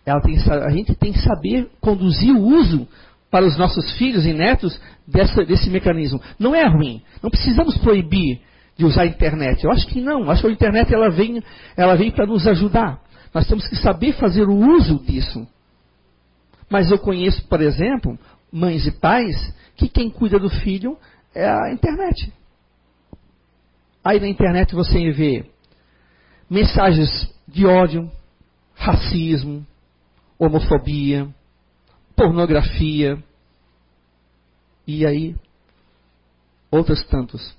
Ela 0.05 0.19
tem, 0.19 0.36
a 0.38 0.69
gente 0.71 0.93
tem 0.95 1.13
que 1.13 1.19
saber 1.19 1.69
conduzir 1.79 2.36
o 2.36 2.43
uso 2.43 2.86
para 3.32 3.45
os 3.45 3.58
nossos 3.58 3.97
filhos 3.97 4.25
e 4.25 4.34
netos 4.34 4.77
dessa, 5.08 5.45
desse 5.45 5.69
mecanismo. 5.69 6.19
Não 6.38 6.53
é 6.53 6.67
ruim. 6.67 7.01
Não 7.23 7.29
precisamos 7.29 7.77
proibir 7.77 8.41
de 8.77 8.84
usar 8.84 9.03
a 9.03 9.08
internet. 9.08 9.63
Eu 9.63 9.71
acho 9.71 9.88
que 9.88 10.01
não. 10.01 10.29
Acho 10.29 10.41
que 10.41 10.47
a 10.47 10.51
internet 10.51 10.93
ela 10.93 11.10
vem, 11.10 11.41
ela 11.77 11.95
vem 11.95 12.12
para 12.12 12.25
nos 12.25 12.45
ajudar. 12.45 12.99
Nós 13.34 13.47
temos 13.47 13.65
que 13.69 13.77
saber 13.77 14.13
fazer 14.13 14.49
o 14.49 14.75
uso 14.75 14.99
disso. 15.05 15.47
Mas 16.69 16.91
eu 16.91 16.99
conheço, 16.99 17.47
por 17.47 17.62
exemplo, 17.62 18.17
mães 18.51 18.86
e 18.86 18.91
pais 18.91 19.36
que 19.75 19.88
quem 19.88 20.10
cuida 20.10 20.38
do 20.38 20.49
filho 20.49 20.97
é 21.34 21.47
a 21.47 21.71
internet. 21.71 22.32
Aí 24.03 24.19
na 24.19 24.27
internet 24.27 24.73
você 24.75 25.12
vê 25.12 25.45
mensagens 26.49 27.34
de 27.47 27.65
ódio, 27.65 28.10
racismo, 28.75 29.65
homofobia, 30.38 31.27
pornografia 32.15 33.21
e 34.88 35.05
aí 35.05 35.36
outros 36.71 37.03
tantos. 37.05 37.55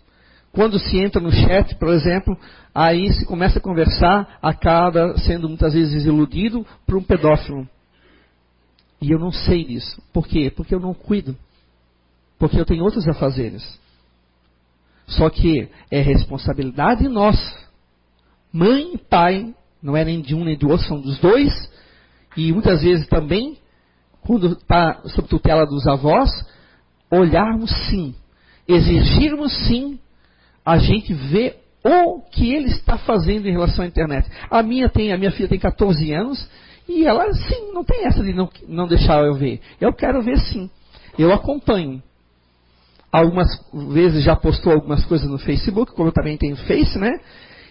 Quando 0.53 0.79
se 0.79 0.99
entra 0.99 1.21
no 1.21 1.31
chat, 1.31 1.77
por 1.77 1.89
exemplo, 1.91 2.37
aí 2.75 3.13
se 3.13 3.25
começa 3.25 3.59
a 3.59 3.63
conversar, 3.63 4.39
acaba 4.43 5.17
sendo 5.19 5.49
muitas 5.49 5.75
vezes 5.75 6.05
iludido 6.05 6.67
por 6.87 6.97
um 6.97 7.03
pedófilo. 7.03 7.69
E 9.01 9.11
eu 9.11 9.19
não 9.19 9.33
sei 9.33 9.65
disso. 9.65 10.01
Por 10.13 10.27
quê? 10.27 10.53
Porque 10.55 10.75
eu 10.75 10.81
não 10.81 10.93
cuido. 10.93 11.37
Porque 12.39 12.59
eu 12.59 12.65
tenho 12.65 12.85
outros 12.85 13.07
afazeres. 13.09 13.79
Só 15.07 15.29
que 15.29 15.69
é 15.91 16.01
responsabilidade 16.01 17.09
nossa. 17.09 17.59
Mãe 18.53 18.95
e 18.95 18.99
pai, 18.99 19.55
não 19.83 19.97
é 19.97 20.05
nem 20.05 20.21
de 20.21 20.35
um 20.35 20.45
nem 20.45 20.57
do 20.57 20.69
outro, 20.69 20.87
são 20.87 21.01
dos 21.01 21.19
dois. 21.19 21.53
E 22.37 22.53
muitas 22.53 22.83
vezes 22.83 23.07
também, 23.09 23.59
quando 24.23 24.53
está 24.53 25.01
sob 25.07 25.29
tutela 25.29 25.67
dos 25.67 25.87
avós, 25.87 26.31
olharmos 27.11 27.71
sim, 27.89 28.15
exigirmos 28.69 29.53
sim, 29.67 29.99
a 30.65 30.79
gente 30.79 31.13
vê 31.13 31.57
o 31.83 32.21
que 32.21 32.53
ele 32.53 32.69
está 32.69 32.99
fazendo 32.99 33.49
em 33.49 33.53
relação 33.53 33.85
à 33.85 33.89
internet. 33.89 34.31
A 34.51 34.63
minha 34.63 34.89
tem, 34.89 35.13
a 35.13 35.19
minha 35.19 35.33
filha 35.33 35.49
tem 35.49 35.59
14 35.59 36.13
anos 36.13 36.49
e 36.91 37.07
ela, 37.07 37.33
sim, 37.33 37.73
não 37.73 37.85
tem 37.85 38.05
essa 38.05 38.23
de 38.23 38.33
não, 38.33 38.49
não 38.67 38.89
deixar 38.89 39.25
eu 39.25 39.35
ver. 39.35 39.61
Eu 39.81 39.93
quero 39.93 40.23
ver 40.23 40.39
sim. 40.39 40.69
Eu 41.17 41.33
acompanho. 41.33 42.03
Algumas 43.13 43.49
vezes 43.93 44.25
já 44.25 44.35
postou 44.35 44.73
algumas 44.73 45.05
coisas 45.05 45.29
no 45.29 45.39
Facebook, 45.39 45.93
como 45.93 46.09
eu 46.09 46.13
também 46.13 46.37
tenho 46.37 46.57
Face, 46.57 46.99
né? 46.99 47.21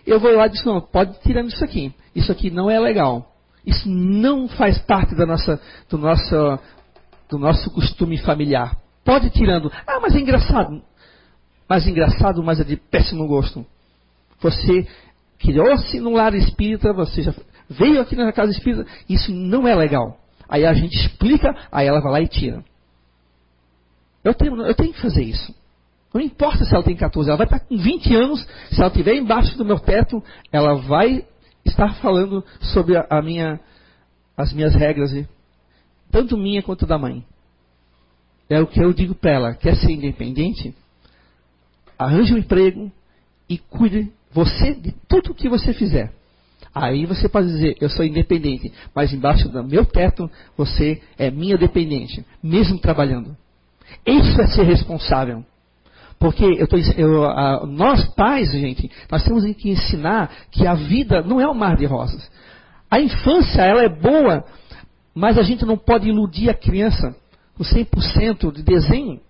Eu 0.05 0.19
vou 0.19 0.31
lá 0.35 0.47
e 0.47 0.49
digo, 0.49 0.69
não, 0.69 0.81
pode 0.81 1.19
tirando 1.21 1.49
isso 1.49 1.63
aqui. 1.63 1.93
Isso 2.15 2.31
aqui 2.31 2.49
não 2.49 2.69
é 2.69 2.79
legal. 2.79 3.33
Isso 3.65 3.89
não 3.89 4.47
faz 4.47 4.77
parte 4.79 5.15
da 5.15 5.25
nossa, 5.25 5.61
do, 5.89 5.97
nosso, 5.97 6.59
do 7.29 7.37
nosso 7.37 7.69
costume 7.71 8.17
familiar. 8.17 8.77
Pode 9.03 9.29
tirando. 9.29 9.71
Ah, 9.85 9.99
mas 10.01 10.15
é 10.15 10.19
engraçado. 10.19 10.81
Mas 11.67 11.85
engraçado, 11.85 12.41
mas 12.41 12.59
é 12.59 12.63
de 12.63 12.77
péssimo 12.77 13.27
gosto. 13.27 13.65
Você 14.41 14.87
criou-se 15.37 15.99
num 15.99 16.13
lar 16.13 16.33
espírita, 16.33 16.93
você 16.93 17.21
já 17.21 17.33
veio 17.69 18.01
aqui 18.01 18.15
na 18.15 18.31
casa 18.31 18.51
espírita, 18.51 18.85
isso 19.07 19.31
não 19.31 19.67
é 19.67 19.75
legal. 19.75 20.17
Aí 20.47 20.65
a 20.65 20.73
gente 20.73 20.95
explica, 20.95 21.55
aí 21.71 21.87
ela 21.87 22.01
vai 22.01 22.11
lá 22.11 22.21
e 22.21 22.27
tira. 22.27 22.63
Eu 24.23 24.33
tenho, 24.33 24.61
eu 24.63 24.73
tenho 24.73 24.91
que 24.91 25.01
fazer 25.01 25.23
isso. 25.23 25.53
Não 26.13 26.19
importa 26.19 26.65
se 26.65 26.73
ela 26.73 26.83
tem 26.83 26.95
14, 26.95 27.29
ela 27.29 27.37
vai 27.37 27.45
estar 27.45 27.59
com 27.59 27.77
20 27.77 28.15
anos, 28.15 28.41
se 28.71 28.79
ela 28.79 28.87
estiver 28.87 29.13
embaixo 29.15 29.55
do 29.57 29.63
meu 29.63 29.79
teto, 29.79 30.23
ela 30.51 30.73
vai 30.73 31.23
estar 31.63 31.93
falando 32.01 32.43
sobre 32.73 32.97
a, 32.97 33.05
a 33.09 33.21
minha, 33.21 33.59
as 34.35 34.51
minhas 34.51 34.73
regras, 34.73 35.11
tanto 36.09 36.35
minha 36.35 36.63
quanto 36.63 36.87
da 36.87 36.97
mãe. 36.97 37.23
É 38.49 38.59
o 38.59 38.65
que 38.65 38.81
eu 38.81 38.91
digo 38.91 39.13
para 39.13 39.31
ela: 39.31 39.53
quer 39.53 39.75
ser 39.75 39.91
independente? 39.91 40.73
Arranje 41.97 42.33
um 42.33 42.37
emprego 42.37 42.91
e 43.47 43.59
cuide 43.59 44.11
você 44.31 44.73
de 44.73 44.91
tudo 45.07 45.31
o 45.31 45.35
que 45.35 45.47
você 45.47 45.73
fizer. 45.73 46.11
Aí 46.73 47.05
você 47.05 47.27
pode 47.27 47.47
dizer, 47.47 47.75
eu 47.81 47.89
sou 47.89 48.05
independente, 48.05 48.71
mas 48.93 49.11
embaixo 49.11 49.49
do 49.49 49.63
meu 49.63 49.85
teto 49.85 50.29
você 50.55 51.01
é 51.17 51.31
minha 51.31 51.57
dependente, 51.57 52.25
mesmo 52.43 52.79
trabalhando. 52.79 53.35
Isso 54.05 54.39
é 54.39 54.47
ser 54.47 54.63
responsável. 54.63 55.43
Porque 56.19 56.43
eu 56.43 56.67
tô, 56.67 56.77
eu, 56.77 57.23
a, 57.23 57.65
nós 57.65 58.05
pais, 58.13 58.51
gente, 58.51 58.91
nós 59.09 59.23
temos 59.23 59.43
que 59.55 59.69
ensinar 59.69 60.29
que 60.51 60.67
a 60.67 60.73
vida 60.73 61.21
não 61.21 61.39
é 61.39 61.49
um 61.49 61.53
mar 61.53 61.77
de 61.77 61.85
rosas. 61.85 62.29
A 62.91 62.99
infância, 62.99 63.61
ela 63.61 63.83
é 63.83 63.89
boa, 63.89 64.43
mas 65.15 65.37
a 65.37 65.43
gente 65.43 65.65
não 65.65 65.77
pode 65.77 66.09
iludir 66.09 66.49
a 66.49 66.53
criança 66.53 67.15
com 67.55 67.63
100% 67.63 68.53
de 68.53 68.63
desenho. 68.63 69.21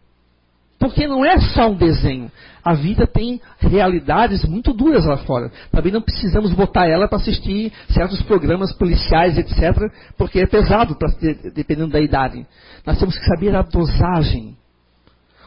Porque 0.80 1.08
não 1.08 1.26
é 1.26 1.40
só 1.40 1.70
um 1.70 1.76
desenho. 1.76 2.32
A 2.64 2.74
vida 2.74 3.08
tem 3.08 3.42
realidades 3.58 4.44
muito 4.44 4.74
duras 4.74 5.06
lá 5.06 5.18
fora. 5.18 5.52
Também 5.72 5.92
não 5.92 6.02
precisamos 6.02 6.52
botar 6.54 6.88
ela 6.88 7.08
para 7.08 7.18
assistir 7.18 7.72
certos 7.90 8.22
programas 8.24 8.74
policiais, 8.74 9.38
etc., 9.38 9.92
porque 10.18 10.40
é 10.40 10.48
pesado, 10.48 10.96
pra, 10.96 11.10
dependendo 11.54 11.92
da 11.92 12.00
idade. 12.00 12.46
Nós 12.86 13.00
temos 13.00 13.18
que 13.18 13.26
saber 13.26 13.56
a 13.56 13.62
dosagem. 13.62 14.58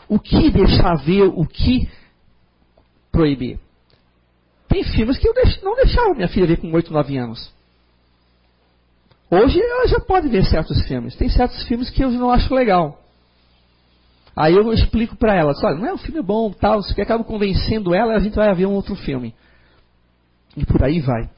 O 0.09 0.18
que 0.18 0.51
deixar 0.51 0.96
ver, 0.96 1.25
o 1.25 1.46
que 1.46 1.88
proibir. 3.11 3.59
Tem 4.68 4.83
filmes 4.85 5.18
que 5.18 5.29
eu 5.29 5.35
não 5.62 5.77
deixava 5.77 6.14
minha 6.14 6.29
filha 6.29 6.46
ver 6.46 6.57
com 6.57 6.72
8, 6.72 6.92
9 6.92 7.18
anos. 7.18 7.53
Hoje 9.31 9.61
ela 9.61 9.87
já 9.87 10.01
pode 10.01 10.29
ver 10.29 10.44
certos 10.44 10.83
filmes. 10.87 11.14
Tem 11.14 11.29
certos 11.29 11.62
filmes 11.64 11.90
que 11.90 12.03
eu 12.03 12.11
não 12.11 12.31
acho 12.31 12.55
legal. 12.55 13.02
Aí 14.35 14.55
eu 14.55 14.73
explico 14.73 15.16
para 15.16 15.35
ela, 15.35 15.53
olha, 15.62 15.77
não 15.77 15.87
é 15.87 15.92
um 15.92 15.99
filme 15.99 16.23
bom, 16.23 16.51
tal, 16.51 16.81
isso 16.81 16.95
que 16.95 17.03
acaba 17.03 17.23
convencendo 17.23 17.95
ela, 17.95 18.14
a 18.14 18.18
gente 18.18 18.35
vai 18.35 18.53
ver 18.55 18.66
um 18.66 18.73
outro 18.73 18.95
filme. 18.95 19.35
E 20.57 20.64
por 20.64 20.83
aí 20.83 21.01
vai. 21.01 21.31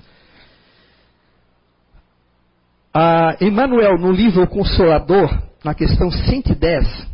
Ah, 2.93 3.37
Emmanuel, 3.41 3.99
no 3.99 4.13
livro 4.13 4.43
O 4.43 4.49
Consolador, 4.49 5.43
na 5.65 5.75
questão 5.75 6.11
110, 6.11 7.09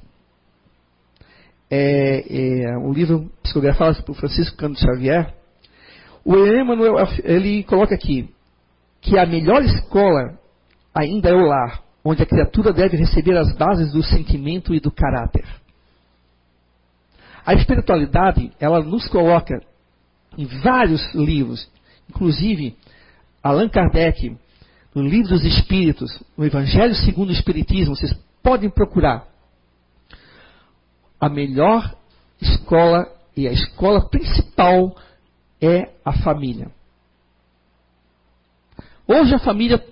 é, 1.70 2.64
é 2.64 2.78
um 2.78 2.92
livro 2.92 3.30
psicografado 3.42 4.02
por 4.02 4.14
Francisco 4.16 4.56
Cano 4.56 4.76
Xavier, 4.76 5.34
o 6.24 6.36
Emmanuel, 6.36 6.96
ele 7.24 7.64
coloca 7.64 7.94
aqui 7.94 8.28
que 9.00 9.18
a 9.18 9.24
melhor 9.24 9.62
escola 9.62 10.38
ainda 10.94 11.30
é 11.30 11.34
o 11.34 11.46
lar, 11.46 11.82
onde 12.04 12.22
a 12.22 12.26
criatura 12.26 12.72
deve 12.72 12.96
receber 12.96 13.36
as 13.36 13.54
bases 13.56 13.92
do 13.92 14.02
sentimento 14.02 14.74
e 14.74 14.80
do 14.80 14.90
caráter. 14.90 15.44
A 17.44 17.54
espiritualidade, 17.54 18.52
ela 18.60 18.82
nos 18.82 19.08
coloca 19.08 19.62
em 20.36 20.46
vários 20.46 21.14
livros, 21.14 21.68
inclusive 22.08 22.76
Allan 23.42 23.68
Kardec, 23.68 24.36
no 24.94 25.02
Livro 25.02 25.30
dos 25.30 25.44
Espíritos, 25.44 26.22
no 26.36 26.44
Evangelho 26.44 26.94
segundo 26.94 27.30
o 27.30 27.32
Espiritismo, 27.32 27.94
vocês 27.94 28.14
podem 28.42 28.68
procurar. 28.68 29.24
A 31.20 31.28
melhor 31.28 31.94
escola 32.40 33.06
e 33.36 33.46
a 33.46 33.52
escola 33.52 34.08
principal 34.08 34.96
é 35.60 35.90
a 36.04 36.12
família. 36.12 36.70
Hoje 39.06 39.34
a 39.34 39.38
família 39.38 39.82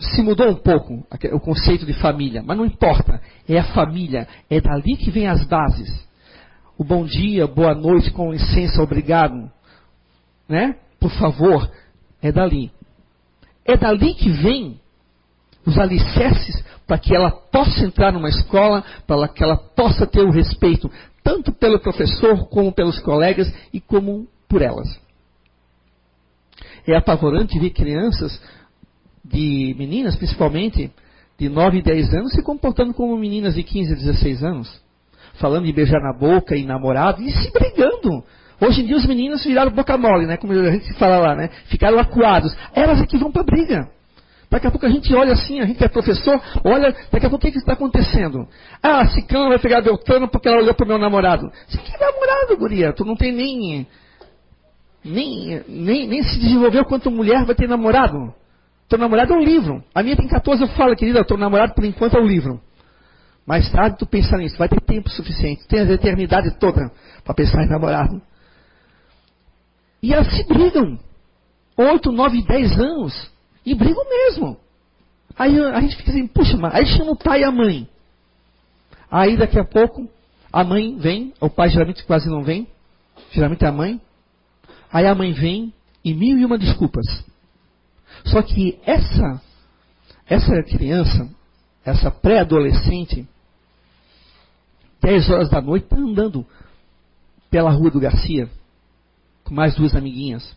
se 0.00 0.22
mudou 0.22 0.50
um 0.50 0.56
pouco, 0.56 1.06
o 1.32 1.40
conceito 1.40 1.86
de 1.86 1.94
família, 1.94 2.42
mas 2.42 2.56
não 2.56 2.66
importa. 2.66 3.20
É 3.48 3.58
a 3.58 3.72
família, 3.72 4.26
é 4.50 4.60
dali 4.60 4.96
que 4.96 5.10
vem 5.10 5.26
as 5.26 5.44
bases. 5.44 6.06
O 6.76 6.82
bom 6.82 7.04
dia, 7.04 7.46
boa 7.46 7.72
noite, 7.72 8.10
com 8.10 8.32
licença, 8.32 8.82
obrigado, 8.82 9.48
né? 10.48 10.74
Por 10.98 11.10
favor, 11.12 11.70
é 12.20 12.32
dali. 12.32 12.72
É 13.64 13.76
dali 13.76 14.12
que 14.14 14.28
vem 14.28 14.80
os 15.64 15.78
alicerces 15.78 16.64
para 16.84 16.98
que 16.98 17.14
ela 17.14 17.30
possa 17.30 17.84
entrar 17.84 18.12
numa 18.12 18.28
escola, 18.28 18.84
para 19.06 19.28
que 19.28 19.44
ela 19.44 19.56
possa 19.56 20.04
ter 20.04 20.22
o 20.22 20.32
respeito, 20.32 20.90
tanto 21.22 21.52
pelo 21.52 21.78
professor, 21.78 22.48
como 22.48 22.72
pelos 22.72 22.98
colegas 23.00 23.52
e 23.72 23.80
como 23.80 24.26
por 24.48 24.60
elas. 24.60 25.00
É 26.86 26.96
apavorante 26.96 27.58
ver 27.58 27.70
crianças, 27.70 28.42
de 29.24 29.76
meninas 29.78 30.16
principalmente, 30.16 30.90
de 31.38 31.48
9 31.48 31.78
e 31.78 31.82
10 31.82 32.14
anos, 32.14 32.32
se 32.32 32.42
comportando 32.42 32.92
como 32.92 33.16
meninas 33.16 33.54
de 33.54 33.62
15 33.62 33.92
e 33.92 33.96
16 33.96 34.42
anos. 34.42 34.83
Falando 35.34 35.64
de 35.64 35.72
beijar 35.72 36.00
na 36.00 36.12
boca 36.12 36.56
e 36.56 36.64
namorado 36.64 37.22
e 37.22 37.30
se 37.30 37.50
brigando. 37.52 38.22
Hoje 38.60 38.82
em 38.82 38.86
dia 38.86 38.96
os 38.96 39.06
meninos 39.06 39.44
viraram 39.44 39.70
boca 39.72 39.96
mole, 39.98 40.26
né? 40.26 40.36
Como 40.36 40.52
a 40.52 40.70
gente 40.70 40.92
fala 40.94 41.18
lá, 41.18 41.34
né? 41.34 41.50
Ficaram 41.66 41.98
acuados. 41.98 42.56
Elas 42.74 43.00
é 43.00 43.06
que 43.06 43.16
vão 43.16 43.32
para 43.32 43.42
briga. 43.42 43.88
Daqui 44.50 44.68
a 44.68 44.70
pouco 44.70 44.86
a 44.86 44.88
gente 44.88 45.12
olha 45.12 45.32
assim, 45.32 45.60
a 45.60 45.66
gente 45.66 45.82
é 45.82 45.88
professor, 45.88 46.40
olha, 46.64 46.94
daqui 47.10 47.26
a 47.26 47.30
pouco 47.30 47.48
o 47.48 47.50
que 47.50 47.58
está 47.58 47.72
acontecendo? 47.72 48.46
Ah, 48.80 49.04
Ciclano 49.06 49.48
vai 49.48 49.58
pegar 49.58 49.80
Beltrano 49.80 50.28
porque 50.28 50.46
ela 50.46 50.58
olhou 50.58 50.72
para 50.74 50.84
o 50.84 50.88
meu 50.88 50.98
namorado. 50.98 51.50
Você 51.66 51.78
que 51.78 51.90
namorado, 51.98 52.56
guria? 52.56 52.92
Tu 52.92 53.04
não 53.04 53.16
tem 53.16 53.32
nem, 53.32 53.84
nem, 55.04 55.60
nem, 55.66 56.06
nem 56.06 56.22
se 56.22 56.38
desenvolveu 56.38 56.84
quanto 56.84 57.10
mulher 57.10 57.44
vai 57.44 57.56
ter 57.56 57.68
namorado. 57.68 58.32
Teu 58.88 58.98
namorado 58.98 59.32
é 59.32 59.36
um 59.36 59.42
livro. 59.42 59.82
A 59.92 60.02
minha 60.04 60.16
tem 60.16 60.28
14, 60.28 60.62
eu 60.62 60.68
falo, 60.68 60.94
querida, 60.94 61.24
teu 61.24 61.36
namorado 61.36 61.74
por 61.74 61.84
enquanto 61.84 62.16
é 62.16 62.20
um 62.20 62.26
livro. 62.26 62.60
Mais 63.46 63.70
tarde 63.70 63.98
tu 63.98 64.06
pensa 64.06 64.36
nisso, 64.38 64.56
vai 64.56 64.68
ter 64.68 64.80
tempo 64.80 65.10
suficiente, 65.10 65.66
tem 65.66 65.80
a 65.80 65.92
eternidade 65.92 66.58
toda 66.58 66.90
para 67.22 67.34
pensar 67.34 67.62
em 67.62 67.68
namorado. 67.68 68.20
E 70.02 70.12
elas 70.12 70.34
se 70.34 70.44
brigam. 70.44 70.98
8, 71.76 72.12
9, 72.12 72.42
10 72.42 72.78
anos. 72.78 73.30
E 73.64 73.74
brigam 73.74 74.04
mesmo. 74.08 74.56
Aí 75.36 75.58
a 75.58 75.80
gente 75.80 75.96
fica 75.96 76.10
assim, 76.10 76.26
puxa, 76.26 76.56
mas 76.56 76.74
aí 76.74 76.86
chama 76.86 77.12
o 77.12 77.16
pai 77.16 77.40
e 77.40 77.44
a 77.44 77.50
mãe. 77.50 77.88
Aí 79.10 79.36
daqui 79.36 79.58
a 79.58 79.64
pouco 79.64 80.08
a 80.52 80.62
mãe 80.62 80.96
vem, 80.98 81.34
o 81.40 81.50
pai 81.50 81.68
geralmente 81.68 82.04
quase 82.04 82.28
não 82.28 82.42
vem, 82.42 82.68
geralmente 83.32 83.64
é 83.64 83.68
a 83.68 83.72
mãe. 83.72 84.00
Aí 84.92 85.06
a 85.06 85.14
mãe 85.14 85.32
vem 85.32 85.72
e 86.04 86.14
mil 86.14 86.38
e 86.38 86.44
uma 86.44 86.58
desculpas. 86.58 87.06
Só 88.24 88.42
que 88.42 88.78
essa, 88.84 89.40
essa 90.26 90.62
criança, 90.62 91.28
essa 91.84 92.10
pré-adolescente, 92.10 93.26
10 95.04 95.30
horas 95.30 95.50
da 95.50 95.60
noite, 95.60 95.84
está 95.84 95.96
andando 95.96 96.46
pela 97.50 97.70
rua 97.70 97.90
do 97.90 98.00
Garcia, 98.00 98.48
com 99.44 99.54
mais 99.54 99.74
duas 99.74 99.94
amiguinhas. 99.94 100.56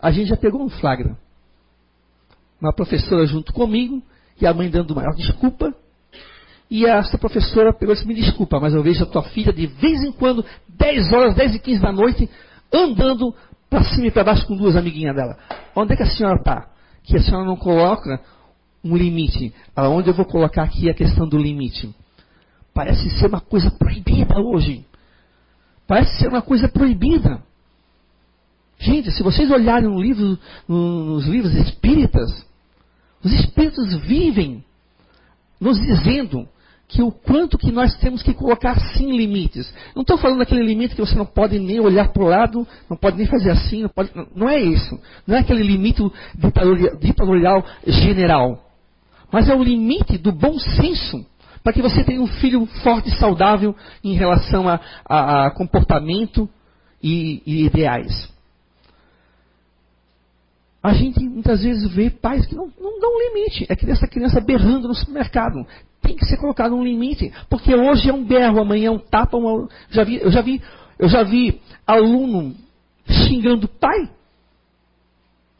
A 0.00 0.10
gente 0.10 0.28
já 0.28 0.36
pegou 0.36 0.62
um 0.62 0.68
flagra 0.68 1.16
uma 2.60 2.72
professora 2.72 3.24
junto 3.26 3.52
comigo, 3.52 4.02
e 4.40 4.46
a 4.46 4.52
mãe 4.52 4.70
dando 4.70 4.94
maior 4.94 5.14
desculpa. 5.14 5.74
E 6.70 6.84
essa 6.84 7.16
professora 7.16 7.72
pegou 7.72 7.94
e 7.94 7.96
disse, 7.96 8.06
me 8.06 8.14
desculpa, 8.14 8.60
mas 8.60 8.74
eu 8.74 8.82
vejo 8.82 9.02
a 9.02 9.06
tua 9.06 9.22
filha 9.22 9.52
de 9.52 9.66
vez 9.66 10.02
em 10.02 10.12
quando, 10.12 10.44
10 10.68 11.12
horas, 11.12 11.34
10 11.34 11.54
e 11.54 11.58
15 11.58 11.80
da 11.80 11.92
noite, 11.92 12.28
andando 12.72 13.34
para 13.70 13.84
cima 13.84 14.06
e 14.06 14.10
para 14.10 14.24
baixo 14.24 14.46
com 14.46 14.56
duas 14.56 14.76
amiguinhas 14.76 15.16
dela. 15.16 15.38
Onde 15.74 15.94
é 15.94 15.96
que 15.96 16.02
a 16.02 16.10
senhora 16.10 16.38
está? 16.38 16.68
Que 17.02 17.16
a 17.16 17.22
senhora 17.22 17.46
não 17.46 17.56
coloca 17.56 18.20
um 18.84 18.96
limite. 18.96 19.54
Aonde 19.74 20.10
eu 20.10 20.14
vou 20.14 20.26
colocar 20.26 20.64
aqui 20.64 20.90
a 20.90 20.94
questão 20.94 21.26
do 21.26 21.38
limite? 21.38 21.94
Parece 22.78 23.10
ser 23.10 23.26
uma 23.26 23.40
coisa 23.40 23.72
proibida 23.72 24.38
hoje. 24.38 24.86
Parece 25.84 26.16
ser 26.20 26.28
uma 26.28 26.40
coisa 26.40 26.68
proibida. 26.68 27.42
Gente, 28.78 29.10
se 29.10 29.20
vocês 29.20 29.50
olharem 29.50 29.88
no 29.88 30.00
livro, 30.00 30.38
nos 30.68 31.26
livros 31.26 31.56
espíritas, 31.56 32.46
os 33.20 33.32
espíritos 33.32 33.96
vivem 33.96 34.62
nos 35.60 35.76
dizendo 35.80 36.48
que 36.86 37.02
o 37.02 37.10
quanto 37.10 37.58
que 37.58 37.72
nós 37.72 37.96
temos 37.96 38.22
que 38.22 38.32
colocar 38.32 38.78
sim 38.92 39.10
limites. 39.10 39.74
Não 39.92 40.02
estou 40.02 40.16
falando 40.16 40.38
daquele 40.38 40.62
limite 40.62 40.94
que 40.94 41.00
você 41.00 41.16
não 41.16 41.26
pode 41.26 41.58
nem 41.58 41.80
olhar 41.80 42.12
para 42.12 42.22
o 42.22 42.28
lado, 42.28 42.64
não 42.88 42.96
pode 42.96 43.16
nem 43.16 43.26
fazer 43.26 43.50
assim, 43.50 43.82
não, 43.82 43.88
pode, 43.88 44.12
não 44.36 44.48
é 44.48 44.60
isso. 44.60 44.96
Não 45.26 45.34
é 45.34 45.40
aquele 45.40 45.64
limite 45.64 46.00
ditatorial 47.00 47.66
general. 47.88 48.70
Mas 49.32 49.48
é 49.48 49.54
o 49.56 49.64
limite 49.64 50.16
do 50.16 50.30
bom 50.30 50.56
senso 50.60 51.26
para 51.62 51.72
que 51.72 51.82
você 51.82 52.04
tenha 52.04 52.20
um 52.20 52.26
filho 52.26 52.66
forte 52.82 53.08
e 53.08 53.18
saudável 53.18 53.74
em 54.02 54.14
relação 54.14 54.68
a, 54.68 54.80
a, 55.04 55.46
a 55.46 55.50
comportamento 55.50 56.48
e, 57.02 57.42
e 57.46 57.66
ideais. 57.66 58.28
A 60.82 60.94
gente 60.94 61.20
muitas 61.20 61.62
vezes 61.62 61.92
vê 61.92 62.08
pais 62.08 62.46
que 62.46 62.54
não, 62.54 62.70
não 62.80 63.00
dão 63.00 63.12
limite. 63.18 63.66
É 63.68 63.74
que 63.74 63.90
essa 63.90 64.06
criança 64.06 64.40
berrando 64.40 64.88
no 64.88 64.94
supermercado. 64.94 65.66
Tem 66.00 66.16
que 66.16 66.24
ser 66.24 66.36
colocado 66.36 66.74
um 66.74 66.84
limite. 66.84 67.32
Porque 67.50 67.74
hoje 67.74 68.08
é 68.08 68.12
um 68.12 68.24
berro, 68.24 68.60
amanhã 68.60 68.88
é 68.88 68.90
um 68.90 68.98
tapa. 68.98 69.36
Uma... 69.36 69.68
Já 69.90 70.04
vi, 70.04 70.20
eu, 70.20 70.30
já 70.30 70.40
vi, 70.40 70.62
eu 70.98 71.08
já 71.08 71.22
vi 71.24 71.60
aluno 71.86 72.54
xingando 73.06 73.66
o 73.66 73.68
pai. 73.68 74.08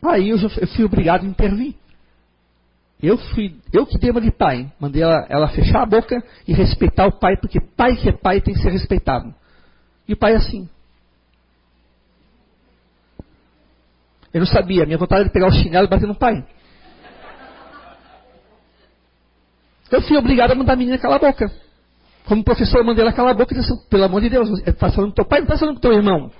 Aí 0.02 0.28
eu, 0.30 0.38
já, 0.38 0.48
eu 0.60 0.68
fui 0.68 0.84
obrigado 0.84 1.24
a 1.24 1.28
intervir. 1.28 1.74
Eu 3.00 3.16
fui, 3.16 3.56
eu 3.72 3.86
que 3.86 4.10
uma 4.10 4.20
de 4.20 4.32
pai. 4.32 4.72
Mandei 4.80 5.02
ela, 5.02 5.24
ela 5.28 5.48
fechar 5.48 5.82
a 5.82 5.86
boca 5.86 6.22
e 6.46 6.52
respeitar 6.52 7.06
o 7.06 7.18
pai, 7.18 7.36
porque 7.36 7.60
pai 7.60 7.96
que 7.96 8.08
é 8.08 8.12
pai 8.12 8.40
tem 8.40 8.54
que 8.54 8.60
ser 8.60 8.70
respeitado. 8.70 9.32
E 10.06 10.14
o 10.14 10.16
pai 10.16 10.32
é 10.32 10.36
assim. 10.36 10.68
Eu 14.32 14.40
não 14.40 14.46
sabia. 14.46 14.84
Minha 14.84 14.98
vontade 14.98 15.22
era 15.22 15.30
pegar 15.30 15.46
o 15.46 15.52
chinelo 15.52 15.86
e 15.86 15.90
bater 15.90 16.06
no 16.06 16.14
pai. 16.14 16.44
Eu 19.90 20.02
fui 20.02 20.16
obrigado 20.16 20.50
a 20.50 20.54
mandar 20.54 20.74
a 20.74 20.76
menina 20.76 20.98
calar 20.98 21.16
a 21.16 21.26
boca. 21.28 21.50
Como 22.26 22.44
professor, 22.44 22.78
eu 22.78 22.84
mandei 22.84 23.02
ela 23.02 23.12
calar 23.12 23.32
a 23.32 23.38
boca 23.38 23.54
e 23.54 23.58
disse, 23.58 23.72
pelo 23.88 24.04
amor 24.04 24.20
de 24.20 24.28
Deus, 24.28 24.60
está 24.66 24.90
falando 24.90 25.10
com 25.10 25.14
teu 25.14 25.24
pai, 25.24 25.38
não 25.38 25.46
está 25.46 25.56
falando 25.56 25.76
com 25.76 25.80
teu 25.80 25.92
irmão. 25.92 26.30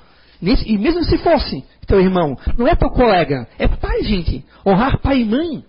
E 0.43 0.77
mesmo 0.77 1.03
se 1.05 1.17
fosse 1.19 1.65
teu 1.87 2.01
irmão, 2.01 2.37
não 2.59 2.69
é 2.69 2.77
teu 2.77 2.91
colega, 2.91 3.49
é 3.59 3.67
pai, 3.67 4.03
gente. 4.03 4.45
Honrar 4.67 5.01
pai 5.01 5.23
e 5.23 5.25
mãe. 5.25 5.65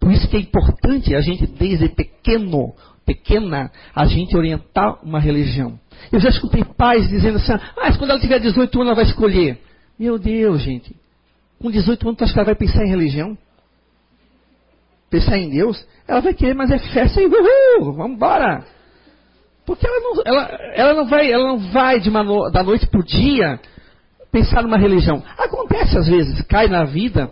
Por 0.00 0.10
isso 0.10 0.26
que 0.28 0.36
é 0.36 0.40
importante 0.40 1.14
a 1.14 1.20
gente, 1.20 1.46
desde 1.46 1.88
pequeno, 1.90 2.74
pequena, 3.04 3.70
a 3.94 4.06
gente 4.06 4.36
orientar 4.36 4.98
uma 5.04 5.20
religião. 5.20 5.78
Eu 6.10 6.18
já 6.18 6.30
escutei 6.30 6.64
pais 6.64 7.06
dizendo 7.08 7.36
assim, 7.36 7.52
ah, 7.52 7.96
quando 7.98 8.10
ela 8.10 8.20
tiver 8.20 8.38
18 8.38 8.74
anos 8.76 8.86
ela 8.86 8.94
vai 8.94 9.04
escolher. 9.04 9.60
Meu 9.98 10.18
Deus, 10.18 10.62
gente. 10.62 10.96
Com 11.60 11.70
18 11.70 12.08
anos, 12.08 12.18
tu 12.18 12.24
acha 12.24 12.32
que 12.32 12.38
ela 12.38 12.46
vai 12.46 12.54
pensar 12.54 12.82
em 12.84 12.88
religião? 12.88 13.36
Pensar 15.10 15.36
em 15.36 15.50
Deus? 15.50 15.86
Ela 16.08 16.20
vai 16.20 16.32
querer, 16.32 16.54
mas 16.54 16.70
é 16.70 16.78
festa 16.78 17.20
e 17.20 17.26
uhul, 17.26 17.92
vamos 17.92 18.16
embora. 18.16 18.64
Porque 19.66 19.86
ela 19.86 20.00
não, 20.00 20.22
ela, 20.24 20.42
ela 20.74 20.94
não 20.94 21.06
vai, 21.06 21.30
ela 21.30 21.48
não 21.48 21.58
vai 21.58 22.00
de 22.00 22.08
uma, 22.08 22.50
da 22.50 22.62
noite 22.62 22.86
para 22.86 23.00
o 23.00 23.04
dia 23.04 23.60
pensar 24.32 24.62
numa 24.62 24.78
religião. 24.78 25.22
Acontece 25.36 25.98
às 25.98 26.08
vezes, 26.08 26.40
cai 26.42 26.68
na 26.68 26.84
vida, 26.84 27.30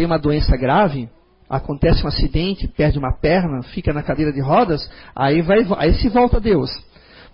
tem 0.00 0.06
uma 0.06 0.18
doença 0.18 0.56
grave, 0.56 1.10
acontece 1.46 2.02
um 2.02 2.08
acidente, 2.08 2.66
perde 2.66 2.98
uma 2.98 3.12
perna, 3.12 3.62
fica 3.64 3.92
na 3.92 4.02
cadeira 4.02 4.32
de 4.32 4.40
rodas, 4.40 4.90
aí, 5.14 5.42
vai, 5.42 5.58
aí 5.76 5.92
se 5.96 6.08
volta 6.08 6.38
a 6.38 6.40
Deus. 6.40 6.70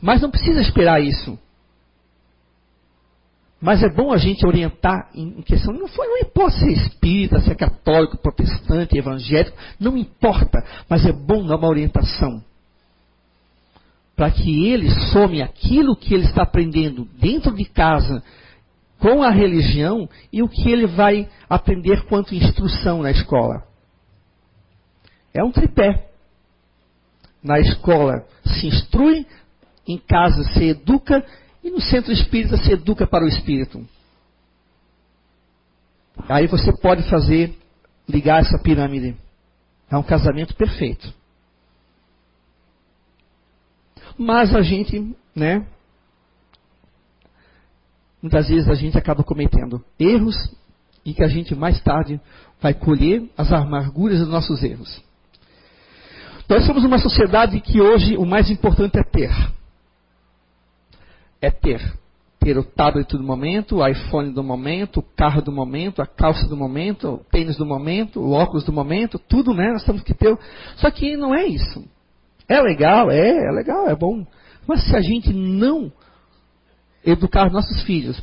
Mas 0.03 0.21
não 0.21 0.33
precisa 0.33 0.61
esperar 0.61 1.01
isso. 1.01 1.39
Mas 3.61 3.85
é 3.85 3.89
bom 3.89 4.13
a 4.13 4.17
gente 4.17 4.45
orientar 4.45 5.11
em 5.15 5.43
questão, 5.43 5.73
não, 5.73 5.87
foi, 5.87 6.09
não 6.09 6.19
importa 6.19 6.59
se 6.59 6.65
é 6.69 6.73
espírita, 6.73 7.39
se 7.39 7.53
é 7.53 7.55
católico, 7.55 8.19
protestante, 8.19 8.99
evangélico, 8.99 9.57
não 9.79 9.97
importa, 9.97 10.59
mas 10.89 11.07
é 11.07 11.13
bom 11.13 11.47
dar 11.47 11.59
uma 11.59 11.69
orientação. 11.69 12.43
Para 14.17 14.33
que 14.33 14.67
ele 14.67 14.91
some 15.13 15.41
aquilo 15.41 15.95
que 15.95 16.13
ele 16.13 16.25
está 16.25 16.43
aprendendo 16.43 17.07
dentro 17.17 17.55
de 17.55 17.65
casa 17.65 18.25
com 18.99 19.23
a 19.23 19.31
religião 19.31 20.09
e 20.33 20.43
o 20.43 20.49
que 20.49 20.71
ele 20.71 20.87
vai 20.87 21.29
aprender 21.49 22.05
quanto 22.07 22.35
instrução 22.35 23.03
na 23.03 23.11
escola. 23.11 23.67
É 25.33 25.45
um 25.45 25.53
tripé. 25.53 26.11
Na 27.43 27.61
escola 27.61 28.27
se 28.45 28.67
instrui, 28.67 29.27
em 29.87 29.99
casa 29.99 30.43
se 30.53 30.65
educa 30.65 31.25
e 31.63 31.71
no 31.71 31.81
centro 31.81 32.13
espírita 32.13 32.57
se 32.57 32.73
educa 32.73 33.07
para 33.07 33.25
o 33.25 33.29
espírito. 33.29 33.87
Aí 36.29 36.47
você 36.47 36.73
pode 36.73 37.09
fazer, 37.09 37.57
ligar 38.09 38.41
essa 38.41 38.59
pirâmide. 38.59 39.17
É 39.91 39.97
um 39.97 40.03
casamento 40.03 40.55
perfeito. 40.57 41.13
Mas 44.19 44.55
a 44.55 44.63
gente, 44.63 45.15
né? 45.35 45.67
Muitas 48.23 48.49
vezes 48.49 48.69
a 48.69 48.75
gente 48.75 48.97
acaba 48.97 49.23
cometendo 49.23 49.85
erros 49.99 50.37
e 51.05 51.15
que 51.15 51.23
a 51.23 51.29
gente 51.29 51.55
mais 51.55 51.81
tarde 51.83 52.21
vai 52.61 52.75
colher 52.75 53.23
as 53.37 53.53
amarguras 53.53 54.19
dos 54.19 54.29
nossos 54.29 54.63
erros. 54.63 55.05
Nós 56.49 56.65
somos 56.65 56.85
uma 56.85 56.99
sociedade 56.99 57.61
que 57.61 57.81
hoje 57.81 58.17
o 58.17 58.25
mais 58.25 58.51
importante 58.51 58.99
é 58.99 59.03
ter. 59.03 59.31
É 61.41 61.51
ter. 61.51 61.81
Ter 62.39 62.57
o 62.57 62.65
tablet 62.65 63.17
do 63.17 63.23
momento, 63.23 63.77
o 63.77 63.87
iPhone 63.87 64.33
do 64.33 64.43
momento, 64.43 65.01
o 65.01 65.03
carro 65.03 65.43
do 65.43 65.51
momento, 65.51 66.01
a 66.01 66.07
calça 66.07 66.47
do 66.47 66.57
momento, 66.57 67.09
o 67.09 67.19
tênis 67.31 67.57
do 67.57 67.67
momento, 67.67 68.21
o 68.21 68.33
óculos 68.33 68.65
do 68.65 68.73
momento, 68.73 69.19
tudo, 69.19 69.53
né? 69.53 69.73
Nós 69.73 69.85
temos 69.85 70.03
que 70.03 70.15
ter. 70.15 70.37
Só 70.77 70.91
que 70.91 71.17
não 71.17 71.35
é 71.35 71.47
isso. 71.47 71.85
É 72.49 72.61
legal, 72.61 73.11
é, 73.11 73.49
é 73.49 73.51
legal, 73.51 73.89
é 73.89 73.95
bom. 73.97 74.25
Mas 74.67 74.85
se 74.85 74.95
a 74.95 75.01
gente 75.01 75.33
não 75.33 75.93
educar 77.07 77.51
nossos 77.51 77.83
filhos 77.83 78.21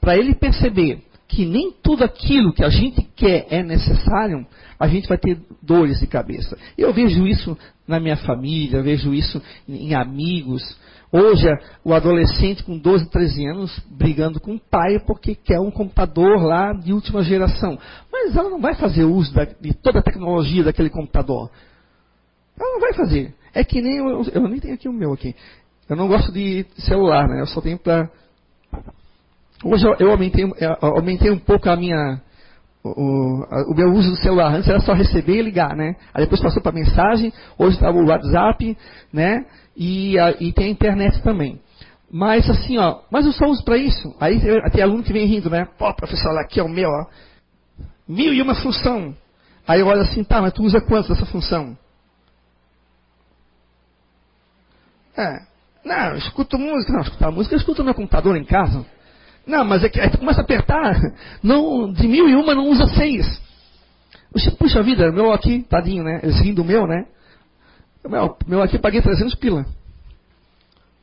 para 0.00 0.16
ele 0.16 0.34
perceber 0.34 1.00
que 1.28 1.46
nem 1.46 1.72
tudo 1.82 2.04
aquilo 2.04 2.52
que 2.52 2.62
a 2.62 2.68
gente 2.68 3.00
quer 3.16 3.46
é 3.48 3.62
necessário, 3.62 4.46
a 4.78 4.86
gente 4.86 5.08
vai 5.08 5.16
ter 5.16 5.40
dores 5.62 5.98
de 5.98 6.06
cabeça. 6.06 6.58
Eu 6.76 6.92
vejo 6.92 7.26
isso 7.26 7.56
na 7.88 7.98
minha 7.98 8.18
família, 8.18 8.82
vejo 8.82 9.14
isso 9.14 9.40
em 9.66 9.94
amigos. 9.94 10.62
Hoje, 11.10 11.46
o 11.84 11.94
adolescente 11.94 12.62
com 12.62 12.76
12, 12.76 13.08
13 13.08 13.46
anos 13.46 13.80
brigando 13.90 14.40
com 14.40 14.56
o 14.56 14.60
pai 14.60 14.98
porque 15.06 15.34
quer 15.34 15.58
um 15.58 15.70
computador 15.70 16.42
lá 16.42 16.74
de 16.74 16.92
última 16.92 17.22
geração. 17.22 17.78
Mas 18.12 18.36
ela 18.36 18.50
não 18.50 18.60
vai 18.60 18.74
fazer 18.74 19.04
uso 19.04 19.32
de 19.60 19.72
toda 19.72 20.00
a 20.00 20.02
tecnologia 20.02 20.64
daquele 20.64 20.90
computador. 20.90 21.50
Ela 22.58 22.72
não 22.72 22.80
vai 22.80 22.92
fazer. 22.92 23.34
É 23.54 23.64
que 23.64 23.80
nem 23.80 23.96
eu, 23.96 24.22
eu 24.34 24.48
nem 24.48 24.60
tenho 24.60 24.74
aqui 24.74 24.88
o 24.88 24.92
meu 24.92 25.12
aqui. 25.12 25.34
Eu 25.88 25.96
não 25.96 26.08
gosto 26.08 26.32
de 26.32 26.66
celular, 26.78 27.28
né? 27.28 27.40
Eu 27.40 27.46
só 27.46 27.60
tenho 27.60 27.78
para 27.78 28.08
Hoje 29.64 29.86
eu, 30.00 30.10
aumentei, 30.10 30.44
eu 30.44 30.76
aumentei 30.80 31.30
um 31.30 31.38
pouco 31.38 31.70
a 31.70 31.76
minha, 31.76 32.20
o, 32.82 33.44
o, 33.70 33.74
meu 33.76 33.92
uso 33.92 34.10
do 34.10 34.16
celular. 34.16 34.52
Antes 34.52 34.68
era 34.68 34.80
só 34.80 34.92
receber 34.92 35.38
e 35.38 35.42
ligar, 35.42 35.76
né? 35.76 35.94
Aí 36.12 36.24
depois 36.24 36.40
passou 36.40 36.60
para 36.60 36.72
mensagem, 36.72 37.32
hoje 37.56 37.76
está 37.76 37.88
o 37.88 38.06
WhatsApp, 38.06 38.76
né? 39.12 39.46
E, 39.76 40.18
a, 40.18 40.32
e 40.40 40.52
tem 40.52 40.66
a 40.66 40.70
internet 40.70 41.22
também. 41.22 41.60
Mas 42.10 42.50
assim, 42.50 42.76
ó, 42.76 43.02
mas 43.08 43.24
eu 43.24 43.32
só 43.32 43.46
uso 43.46 43.64
para 43.64 43.76
isso. 43.76 44.14
Aí 44.18 44.40
tem 44.72 44.82
aluno 44.82 45.04
que 45.04 45.12
vem 45.12 45.26
rindo, 45.26 45.48
né? 45.48 45.68
Pô, 45.78 45.94
professor, 45.94 46.36
aqui 46.38 46.58
é 46.58 46.62
o 46.62 46.68
meu, 46.68 46.90
ó. 46.90 47.06
Mil 48.08 48.34
e 48.34 48.42
uma 48.42 48.56
função. 48.56 49.14
Aí 49.66 49.78
eu 49.78 49.86
olho 49.86 50.00
assim, 50.00 50.24
tá, 50.24 50.42
mas 50.42 50.52
tu 50.52 50.64
usa 50.64 50.80
quanto 50.80 51.08
dessa 51.08 51.24
função? 51.24 51.78
É, 55.16 55.51
não, 55.84 56.10
eu 56.10 56.16
escuto 56.16 56.58
música. 56.58 56.92
Não, 56.92 57.00
escutar 57.00 57.30
música 57.30 57.54
eu 57.54 57.58
escuto 57.58 57.80
no 57.80 57.86
meu 57.86 57.94
computador 57.94 58.36
em 58.36 58.44
casa. 58.44 58.84
Não, 59.46 59.64
mas 59.64 59.82
é 59.82 59.88
que 59.88 60.00
aí 60.00 60.10
tu 60.10 60.18
começa 60.18 60.40
a 60.40 60.44
apertar. 60.44 60.94
Não, 61.42 61.92
de 61.92 62.06
mil 62.06 62.28
e 62.28 62.34
uma 62.34 62.54
não 62.54 62.68
usa 62.68 62.86
seis. 62.86 63.40
Puxa 64.58 64.82
vida, 64.82 65.10
meu 65.10 65.32
aqui, 65.32 65.62
tadinho, 65.68 66.04
né? 66.04 66.20
Eles 66.22 66.40
riem 66.40 66.54
do 66.54 66.64
meu, 66.64 66.86
né? 66.86 67.06
Meu, 68.08 68.36
meu 68.46 68.62
aqui 68.62 68.78
paguei 68.78 69.02
300 69.02 69.34
pila. 69.34 69.66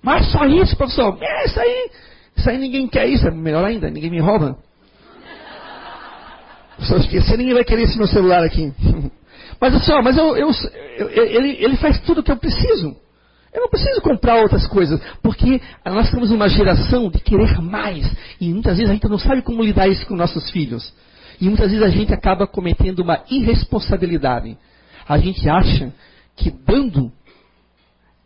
Mas 0.01 0.31
só 0.31 0.45
isso, 0.45 0.75
professor? 0.77 1.17
É, 1.21 1.45
isso 1.45 1.59
aí. 1.59 1.91
Isso 2.37 2.49
aí 2.49 2.57
ninguém 2.57 2.87
quer 2.87 3.07
isso. 3.07 3.27
É 3.27 3.31
melhor 3.31 3.65
ainda, 3.65 3.89
ninguém 3.89 4.09
me 4.09 4.19
rouba. 4.19 4.57
Se 6.79 6.93
eu 6.93 6.97
esquecer, 6.99 7.37
ninguém 7.37 7.53
vai 7.53 7.65
querer 7.65 7.83
esse 7.83 7.97
meu 7.97 8.07
celular 8.07 8.43
aqui. 8.43 8.73
Mas 9.59 9.75
assim, 9.75 9.91
mas 10.01 10.17
eu, 10.17 10.37
eu, 10.37 10.49
eu, 10.97 11.09
ele, 11.09 11.57
ele 11.59 11.75
faz 11.75 11.99
tudo 12.03 12.21
o 12.21 12.23
que 12.23 12.31
eu 12.31 12.37
preciso. 12.37 12.95
Eu 13.53 13.61
não 13.61 13.69
preciso 13.69 14.01
comprar 14.01 14.41
outras 14.41 14.67
coisas, 14.67 15.01
porque 15.23 15.61
nós 15.85 16.05
estamos 16.05 16.29
numa 16.29 16.47
geração 16.47 17.09
de 17.09 17.19
querer 17.19 17.59
mais. 17.61 18.09
E 18.39 18.53
muitas 18.53 18.77
vezes 18.77 18.89
a 18.89 18.93
gente 18.93 19.07
não 19.07 19.17
sabe 19.17 19.41
como 19.41 19.63
lidar 19.63 19.87
isso 19.87 20.05
com 20.05 20.15
nossos 20.15 20.49
filhos. 20.51 20.93
E 21.41 21.45
muitas 21.45 21.71
vezes 21.71 21.83
a 21.83 21.89
gente 21.89 22.13
acaba 22.13 22.45
cometendo 22.45 22.99
uma 22.99 23.23
irresponsabilidade. 23.29 24.57
A 25.07 25.17
gente 25.17 25.49
acha 25.49 25.91
que 26.35 26.51
dando 26.51 27.11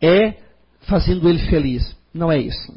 é 0.00 0.34
fazendo 0.82 1.28
ele 1.28 1.38
feliz. 1.46 1.96
Não 2.12 2.30
é 2.30 2.38
isso. 2.38 2.74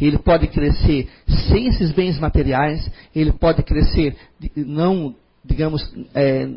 Ele 0.00 0.18
pode 0.18 0.46
crescer 0.48 1.08
sem 1.48 1.68
esses 1.68 1.92
bens 1.92 2.18
materiais, 2.18 2.88
ele 3.14 3.32
pode 3.32 3.62
crescer 3.62 4.16
não, 4.56 5.14
digamos, 5.44 5.82
é, 6.14 6.48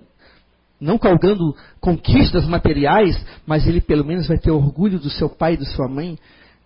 não 0.81 0.97
calgando 0.97 1.55
conquistas 1.79 2.47
materiais, 2.47 3.15
mas 3.45 3.67
ele 3.67 3.79
pelo 3.79 4.03
menos 4.03 4.27
vai 4.27 4.39
ter 4.39 4.49
orgulho 4.49 4.99
do 4.99 5.11
seu 5.11 5.29
pai 5.29 5.53
e 5.53 5.57
da 5.57 5.65
sua 5.65 5.87
mãe, 5.87 6.17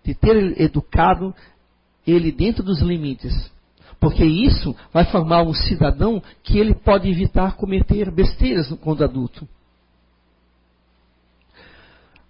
de 0.06 0.16
ter 0.16 0.62
educado 0.62 1.36
ele 2.08 2.32
dentro 2.32 2.64
dos 2.64 2.80
limites. 2.80 3.52
Porque 4.00 4.24
isso 4.24 4.74
vai 4.94 5.04
formar 5.06 5.44
um 5.44 5.54
cidadão 5.54 6.24
que 6.44 6.58
ele 6.58 6.74
pode 6.74 7.10
evitar 7.10 7.58
cometer 7.58 8.10
besteiras 8.10 8.72
quando 8.82 9.04
adulto. 9.04 9.48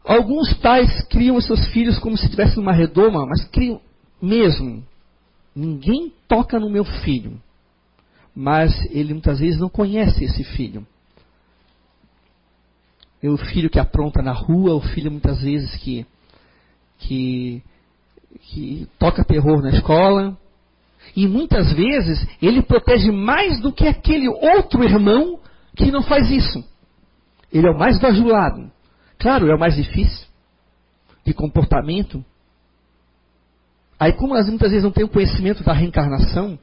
Alguns 0.03 0.53
pais 0.55 1.03
criam 1.07 1.39
seus 1.39 1.67
filhos 1.67 1.99
como 1.99 2.17
se 2.17 2.25
estivessem 2.25 2.57
numa 2.57 2.71
redoma, 2.71 3.25
mas 3.27 3.45
criam 3.45 3.79
mesmo. 4.21 4.83
Ninguém 5.55 6.11
toca 6.27 6.59
no 6.59 6.69
meu 6.69 6.83
filho. 6.83 7.39
Mas 8.35 8.73
ele 8.91 9.13
muitas 9.13 9.39
vezes 9.39 9.59
não 9.59 9.69
conhece 9.69 10.23
esse 10.23 10.43
filho 10.43 10.85
o 13.29 13.37
filho 13.37 13.69
que 13.69 13.79
apronta 13.79 14.21
na 14.21 14.31
rua, 14.31 14.75
o 14.75 14.81
filho 14.81 15.11
muitas 15.11 15.41
vezes 15.41 15.75
que, 15.75 16.05
que, 16.99 17.63
que 18.41 18.87
toca 18.99 19.23
terror 19.23 19.61
na 19.61 19.69
escola. 19.69 20.37
E 21.15 21.27
muitas 21.27 21.71
vezes 21.73 22.25
ele 22.41 22.61
protege 22.61 23.11
mais 23.11 23.61
do 23.61 23.71
que 23.71 23.87
aquele 23.87 24.27
outro 24.27 24.83
irmão 24.83 25.39
que 25.75 25.91
não 25.91 26.03
faz 26.03 26.29
isso. 26.29 26.63
Ele 27.51 27.67
é 27.67 27.71
o 27.71 27.77
mais 27.77 27.99
bajulado. 27.99 28.69
Claro, 29.17 29.47
é 29.49 29.55
o 29.55 29.59
mais 29.59 29.75
difícil 29.75 30.27
de 31.25 31.33
comportamento. 31.33 32.23
Aí, 33.99 34.13
como 34.13 34.33
nós 34.33 34.47
muitas 34.47 34.69
vezes 34.69 34.83
não 34.83 34.91
temos 34.91 35.11
conhecimento 35.11 35.63
da 35.63 35.73
reencarnação 35.73 36.59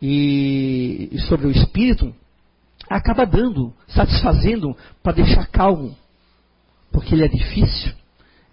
e 0.00 1.10
sobre 1.28 1.46
o 1.46 1.50
espírito, 1.50 2.14
acaba 2.88 3.24
dando, 3.24 3.72
satisfazendo 3.88 4.76
para 5.02 5.12
deixar 5.14 5.46
calmo. 5.46 5.96
Porque 6.92 7.14
ele 7.14 7.24
é 7.24 7.28
difícil, 7.28 7.92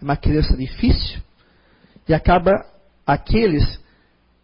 é 0.01 0.03
uma 0.03 0.17
criança 0.17 0.55
difícil, 0.57 1.19
e 2.07 2.13
acaba 2.13 2.65
aqueles 3.05 3.79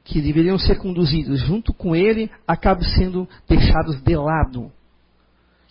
que 0.04 0.22
deveriam 0.22 0.58
ser 0.58 0.78
conduzidos 0.78 1.42
junto 1.42 1.74
com 1.74 1.96
ele, 1.96 2.32
acabam 2.48 2.84
sendo 2.84 3.28
deixados 3.48 4.02
de 4.02 4.16
lado. 4.16 4.72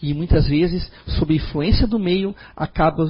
E 0.03 0.13
muitas 0.13 0.47
vezes, 0.47 0.91
sob 1.19 1.35
influência 1.35 1.87
do 1.87 1.99
meio, 1.99 2.35
acabam 2.55 3.09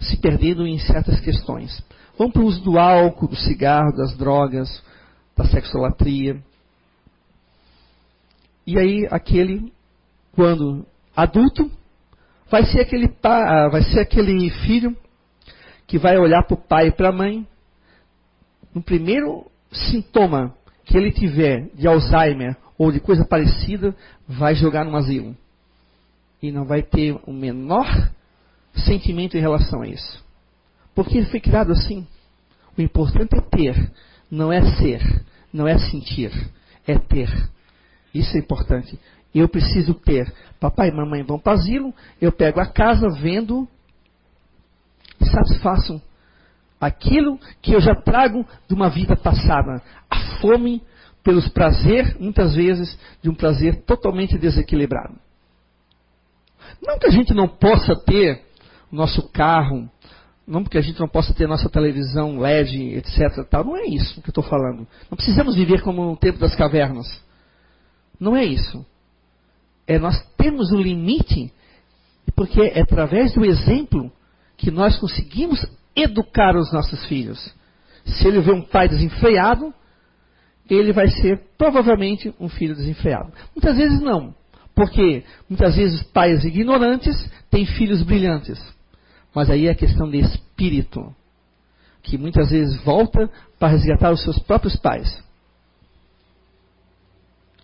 se 0.00 0.16
perdendo 0.16 0.66
em 0.66 0.78
certas 0.78 1.20
questões. 1.20 1.82
Vamos 2.16 2.32
para 2.32 2.42
o 2.42 2.46
uso 2.46 2.60
do 2.62 2.78
álcool, 2.78 3.28
do 3.28 3.36
cigarro, 3.36 3.96
das 3.96 4.16
drogas, 4.16 4.82
da 5.36 5.44
sexolatria. 5.44 6.42
E 8.66 8.76
aí 8.76 9.06
aquele 9.10 9.72
quando 10.38 10.86
adulto, 11.16 11.68
vai 12.48 12.64
ser 12.64 12.82
aquele, 12.82 13.12
ah, 13.24 13.68
vai 13.72 13.82
ser 13.82 13.98
aquele 13.98 14.48
filho 14.50 14.96
que 15.84 15.98
vai 15.98 16.16
olhar 16.16 16.44
para 16.44 16.54
o 16.54 16.56
pai 16.56 16.86
e 16.86 16.92
para 16.92 17.08
a 17.08 17.12
mãe. 17.12 17.44
No 18.72 18.80
primeiro 18.80 19.50
sintoma 19.72 20.54
que 20.84 20.96
ele 20.96 21.10
tiver 21.10 21.68
de 21.74 21.88
Alzheimer 21.88 22.56
ou 22.78 22.92
de 22.92 23.00
coisa 23.00 23.24
parecida, 23.24 23.92
vai 24.28 24.54
jogar 24.54 24.84
no 24.84 24.96
asilo. 24.96 25.36
E 26.40 26.52
não 26.52 26.64
vai 26.64 26.82
ter 26.82 27.18
o 27.26 27.32
menor 27.32 27.88
sentimento 28.76 29.36
em 29.36 29.40
relação 29.40 29.82
a 29.82 29.88
isso. 29.88 30.24
Porque 30.94 31.18
ele 31.18 31.26
foi 31.26 31.40
criado 31.40 31.72
assim. 31.72 32.06
O 32.76 32.80
importante 32.80 33.34
é 33.34 33.40
ter, 33.40 33.92
não 34.30 34.52
é 34.52 34.62
ser, 34.76 35.02
não 35.52 35.66
é 35.66 35.76
sentir, 35.78 36.30
é 36.86 36.96
ter. 36.96 37.28
Isso 38.14 38.36
é 38.36 38.38
importante 38.40 38.96
eu 39.34 39.48
preciso 39.48 39.94
ter. 39.94 40.32
Papai 40.58 40.88
e 40.88 40.92
mamãe 40.92 41.22
vão 41.22 41.38
para 41.38 41.52
o 41.52 41.54
asilo, 41.54 41.94
eu 42.20 42.32
pego 42.32 42.60
a 42.60 42.66
casa, 42.66 43.08
vendo 43.08 43.68
satisfaço 45.20 46.00
aquilo 46.80 47.38
que 47.60 47.72
eu 47.72 47.80
já 47.80 47.94
trago 47.94 48.46
de 48.68 48.74
uma 48.74 48.88
vida 48.88 49.16
passada. 49.16 49.82
A 50.10 50.40
fome 50.40 50.82
pelos 51.22 51.48
prazer, 51.48 52.16
muitas 52.18 52.54
vezes, 52.54 52.98
de 53.22 53.28
um 53.28 53.34
prazer 53.34 53.82
totalmente 53.82 54.38
desequilibrado. 54.38 55.14
Não 56.80 56.98
que 56.98 57.06
a 57.06 57.10
gente 57.10 57.34
não 57.34 57.48
possa 57.48 57.96
ter 57.96 58.44
o 58.90 58.96
nosso 58.96 59.28
carro, 59.30 59.90
não 60.46 60.62
porque 60.62 60.78
a 60.78 60.80
gente 60.82 61.00
não 61.00 61.08
possa 61.08 61.34
ter 61.34 61.46
nossa 61.46 61.68
televisão 61.68 62.38
LED, 62.38 62.94
etc. 62.96 63.44
Tal. 63.50 63.64
Não 63.64 63.76
é 63.76 63.84
isso 63.84 64.22
que 64.22 64.28
eu 64.28 64.30
estou 64.30 64.44
falando. 64.44 64.86
Não 65.10 65.16
precisamos 65.16 65.54
viver 65.56 65.82
como 65.82 66.04
no 66.04 66.16
tempo 66.16 66.38
das 66.38 66.54
cavernas. 66.54 67.06
Não 68.18 68.36
é 68.36 68.44
isso 68.44 68.84
é 69.88 69.98
nós 69.98 70.22
temos 70.36 70.70
o 70.70 70.76
limite, 70.76 71.50
porque 72.36 72.60
é 72.60 72.82
através 72.82 73.32
do 73.32 73.44
exemplo 73.44 74.12
que 74.58 74.70
nós 74.70 74.98
conseguimos 74.98 75.64
educar 75.96 76.54
os 76.54 76.70
nossos 76.70 77.06
filhos. 77.06 77.52
Se 78.04 78.28
ele 78.28 78.40
vê 78.40 78.52
um 78.52 78.62
pai 78.62 78.86
desenfreado, 78.86 79.72
ele 80.68 80.92
vai 80.92 81.08
ser 81.08 81.40
provavelmente 81.56 82.32
um 82.38 82.50
filho 82.50 82.76
desenfreado. 82.76 83.32
Muitas 83.56 83.78
vezes 83.78 84.00
não, 84.00 84.34
porque 84.74 85.24
muitas 85.48 85.74
vezes 85.74 86.02
pais 86.02 86.44
ignorantes 86.44 87.16
têm 87.50 87.64
filhos 87.64 88.02
brilhantes. 88.02 88.62
Mas 89.34 89.48
aí 89.48 89.68
é 89.68 89.74
questão 89.74 90.10
de 90.10 90.18
espírito, 90.18 91.14
que 92.02 92.18
muitas 92.18 92.50
vezes 92.50 92.76
volta 92.82 93.30
para 93.58 93.68
resgatar 93.68 94.10
os 94.10 94.22
seus 94.22 94.38
próprios 94.38 94.76
pais. 94.76 95.24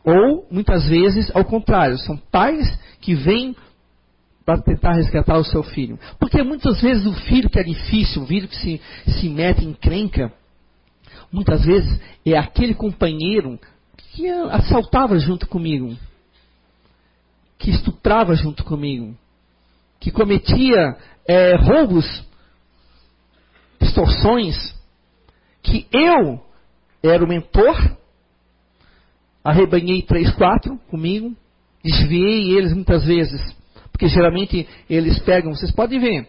Ou, 0.04 0.46
muitas 0.50 0.86
vezes, 0.86 1.34
ao 1.34 1.44
contrário, 1.44 1.96
são 1.98 2.16
pais 2.16 2.78
que 3.00 3.14
vêm 3.14 3.56
para 4.44 4.60
tentar 4.60 4.92
resgatar 4.92 5.38
o 5.38 5.44
seu 5.44 5.62
filho. 5.62 5.98
Porque 6.18 6.42
muitas 6.42 6.80
vezes 6.80 7.06
o 7.06 7.14
filho 7.14 7.48
que 7.48 7.58
é 7.58 7.62
difícil, 7.62 8.22
o 8.22 8.26
filho 8.26 8.46
que 8.46 8.56
se, 8.56 8.80
se 9.06 9.28
mete 9.28 9.64
em 9.64 9.72
crenca, 9.72 10.30
muitas 11.32 11.64
vezes 11.64 11.98
é 12.26 12.36
aquele 12.36 12.74
companheiro 12.74 13.58
que 13.96 14.28
assaltava 14.28 15.18
junto 15.18 15.48
comigo, 15.48 15.96
que 17.58 17.70
estuprava 17.70 18.34
junto 18.34 18.62
comigo, 18.62 19.16
que 19.98 20.10
cometia 20.10 20.98
é, 21.26 21.56
roubos, 21.56 22.22
extorsões, 23.80 24.74
que 25.62 25.86
eu 25.90 26.44
era 27.02 27.24
o 27.24 27.28
mentor, 27.28 27.96
arrebanhei 29.44 30.02
três, 30.02 30.30
quatro 30.32 30.78
comigo, 30.90 31.36
desviei 31.84 32.56
eles 32.56 32.72
muitas 32.72 33.04
vezes, 33.04 33.40
porque 33.92 34.08
geralmente 34.08 34.66
eles 34.88 35.18
pegam, 35.20 35.54
vocês 35.54 35.70
podem 35.70 36.00
ver, 36.00 36.28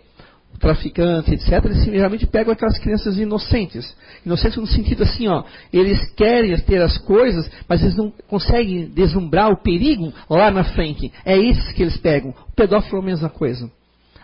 traficantes, 0.60 1.32
etc., 1.32 1.66
eles 1.66 1.84
geralmente 1.84 2.28
pegam 2.28 2.54
aquelas 2.54 2.78
crianças 2.80 3.18
inocentes. 3.18 3.96
Inocentes 4.26 4.58
no 4.58 4.68
sentido 4.68 5.04
assim, 5.04 5.28
ó, 5.28 5.44
eles 5.72 6.12
querem 6.14 6.56
ter 6.62 6.82
as 6.82 6.98
coisas, 6.98 7.50
mas 7.68 7.82
eles 7.82 7.96
não 7.96 8.12
conseguem 8.28 8.88
deslumbrar 8.88 9.52
o 9.52 9.62
perigo 9.62 10.14
lá 10.30 10.52
na 10.52 10.64
frente. 10.64 11.12
É 11.26 11.38
esses 11.38 11.72
que 11.74 11.82
eles 11.82 11.98
pegam. 11.98 12.32
O 12.32 12.56
pedófilo 12.56 13.00
é 13.00 13.02
a 13.02 13.06
mesma 13.06 13.30
coisa. 13.30 13.70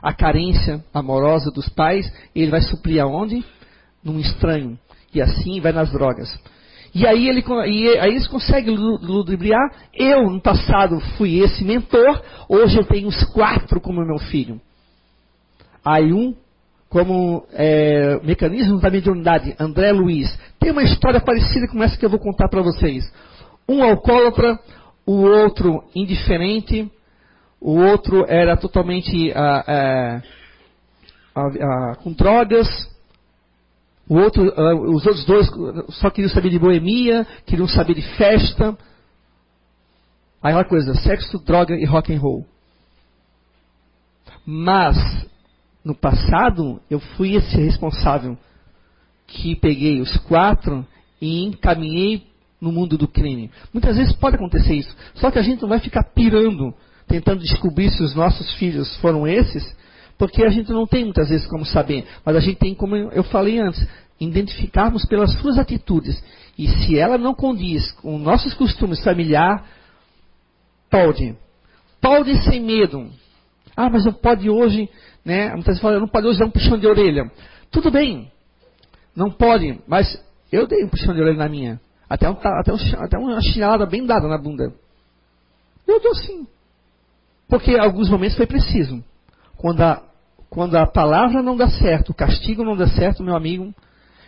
A 0.01 0.13
carência 0.13 0.83
amorosa 0.93 1.51
dos 1.51 1.69
pais, 1.69 2.11
ele 2.33 2.49
vai 2.49 2.61
suprir 2.61 3.01
aonde? 3.01 3.43
Num 4.03 4.19
estranho. 4.19 4.79
E 5.13 5.21
assim 5.21 5.59
vai 5.59 5.71
nas 5.71 5.91
drogas. 5.91 6.33
E 6.93 7.07
aí, 7.07 7.29
ele, 7.29 7.43
e 7.67 7.97
aí 7.99 8.11
eles 8.11 8.27
conseguem 8.27 8.75
ludibriar. 8.75 9.61
Eu, 9.93 10.29
no 10.29 10.41
passado, 10.41 10.99
fui 11.17 11.39
esse 11.39 11.63
mentor, 11.63 12.21
hoje 12.49 12.77
eu 12.77 12.83
tenho 12.83 13.07
os 13.07 13.23
quatro 13.31 13.79
como 13.79 14.05
meu 14.05 14.17
filho. 14.17 14.59
Aí 15.83 16.11
um, 16.11 16.35
como 16.89 17.45
é, 17.53 18.19
mecanismo 18.23 18.79
da 18.79 18.89
mediunidade, 18.89 19.55
André 19.57 19.93
Luiz, 19.93 20.37
tem 20.59 20.71
uma 20.71 20.83
história 20.83 21.21
parecida 21.21 21.67
com 21.67 21.81
essa 21.81 21.97
que 21.97 22.05
eu 22.05 22.09
vou 22.09 22.19
contar 22.19 22.49
para 22.49 22.61
vocês. 22.61 23.09
Um 23.67 23.81
alcoólatra, 23.81 24.59
o 25.05 25.21
outro 25.21 25.85
indiferente, 25.95 26.91
o 27.61 27.77
outro 27.79 28.25
era 28.27 28.57
totalmente 28.57 29.31
ah, 29.33 30.21
ah, 31.33 31.95
com 32.03 32.11
drogas, 32.11 32.67
o 34.11 34.19
outro, 34.19 34.43
uh, 34.43 34.93
os 34.93 35.05
outros 35.05 35.23
dois 35.23 35.49
só 35.91 36.09
queriam 36.09 36.29
saber 36.33 36.49
de 36.49 36.59
boemia, 36.59 37.25
queriam 37.45 37.65
saber 37.65 37.93
de 37.93 38.01
festa. 38.17 38.77
Aí 40.43 40.53
uma 40.53 40.65
coisa, 40.65 40.93
sexo, 40.95 41.39
droga 41.39 41.73
e 41.77 41.85
rock 41.85 42.13
and 42.13 42.19
roll. 42.19 42.45
Mas 44.45 44.97
no 45.81 45.95
passado 45.95 46.81
eu 46.89 46.99
fui 46.99 47.35
esse 47.35 47.55
responsável 47.55 48.37
que 49.27 49.55
peguei 49.55 50.01
os 50.01 50.17
quatro 50.27 50.85
e 51.21 51.45
encaminhei 51.45 52.27
no 52.59 52.69
mundo 52.69 52.97
do 52.97 53.07
crime. 53.07 53.49
Muitas 53.71 53.95
vezes 53.95 54.13
pode 54.13 54.35
acontecer 54.35 54.75
isso. 54.75 54.93
Só 55.15 55.31
que 55.31 55.39
a 55.39 55.41
gente 55.41 55.61
não 55.61 55.69
vai 55.69 55.79
ficar 55.79 56.03
pirando, 56.03 56.73
tentando 57.07 57.39
descobrir 57.39 57.89
se 57.89 58.03
os 58.03 58.13
nossos 58.13 58.55
filhos 58.55 58.93
foram 58.97 59.25
esses, 59.25 59.73
porque 60.21 60.43
a 60.43 60.49
gente 60.49 60.71
não 60.71 60.85
tem 60.85 61.03
muitas 61.03 61.29
vezes 61.29 61.47
como 61.47 61.65
saber, 61.65 62.05
mas 62.23 62.35
a 62.35 62.39
gente 62.39 62.57
tem, 62.57 62.75
como 62.75 62.95
eu 62.95 63.23
falei 63.23 63.57
antes, 63.57 63.83
identificarmos 64.19 65.03
pelas 65.03 65.33
suas 65.39 65.57
atitudes. 65.57 66.23
E 66.55 66.67
se 66.67 66.95
ela 66.95 67.17
não 67.17 67.33
condiz 67.33 67.91
com 67.93 68.19
nossos 68.19 68.53
costumes 68.53 69.03
familiares, 69.03 69.63
pode. 70.91 71.35
Pode 71.99 72.39
sem 72.43 72.61
medo. 72.61 73.09
Ah, 73.75 73.89
mas 73.89 74.05
não 74.05 74.13
pode 74.13 74.47
hoje, 74.47 74.87
né? 75.25 75.47
Muitas 75.53 75.65
vezes 75.65 75.81
falam, 75.81 76.01
não 76.01 76.07
pode 76.07 76.27
hoje 76.27 76.37
dar 76.37 76.45
um 76.45 76.51
puxão 76.51 76.77
de 76.77 76.85
orelha. 76.85 77.31
Tudo 77.71 77.89
bem, 77.89 78.31
não 79.15 79.31
pode, 79.31 79.81
mas 79.87 80.23
eu 80.51 80.67
dei 80.67 80.83
um 80.83 80.89
puxão 80.89 81.15
de 81.15 81.19
orelha 81.19 81.37
na 81.37 81.49
minha. 81.49 81.81
Até, 82.07 82.29
um, 82.29 82.37
até, 82.39 82.71
um, 82.71 82.77
até 82.99 83.17
uma 83.17 83.41
chinelada 83.41 83.87
bem 83.87 84.05
dada 84.05 84.27
na 84.27 84.37
bunda. 84.37 84.71
Eu 85.87 85.99
dou 85.99 86.13
sim. 86.13 86.45
Porque 87.49 87.71
em 87.71 87.79
alguns 87.79 88.07
momentos 88.07 88.37
foi 88.37 88.45
preciso. 88.45 89.03
Quando 89.57 89.81
a 89.81 90.10
quando 90.51 90.75
a 90.75 90.85
palavra 90.85 91.41
não 91.41 91.55
dá 91.55 91.69
certo, 91.69 92.09
o 92.09 92.13
castigo 92.13 92.61
não 92.61 92.75
dá 92.75 92.85
certo, 92.85 93.23
meu 93.23 93.37
amigo, 93.37 93.73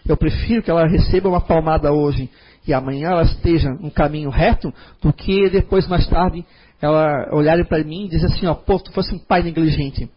eu 0.08 0.16
prefiro 0.16 0.64
que 0.64 0.72
ela 0.72 0.88
receba 0.88 1.28
uma 1.28 1.42
palmada 1.42 1.92
hoje 1.92 2.30
e 2.66 2.74
amanhã 2.74 3.10
ela 3.10 3.24
esteja 3.24 3.72
no 3.72 3.92
caminho 3.92 4.30
reto, 4.30 4.74
do 5.02 5.12
que 5.12 5.50
depois, 5.50 5.86
mais 5.86 6.08
tarde, 6.08 6.46
ela 6.82 7.28
olhar 7.34 7.62
para 7.66 7.84
mim 7.84 8.06
e 8.06 8.08
dizer 8.08 8.28
assim, 8.28 8.48
ó, 8.48 8.54
pô, 8.54 8.80
tu 8.80 8.94
fosse 8.94 9.14
um 9.14 9.20
pai 9.20 9.44
negligente. 9.44 10.10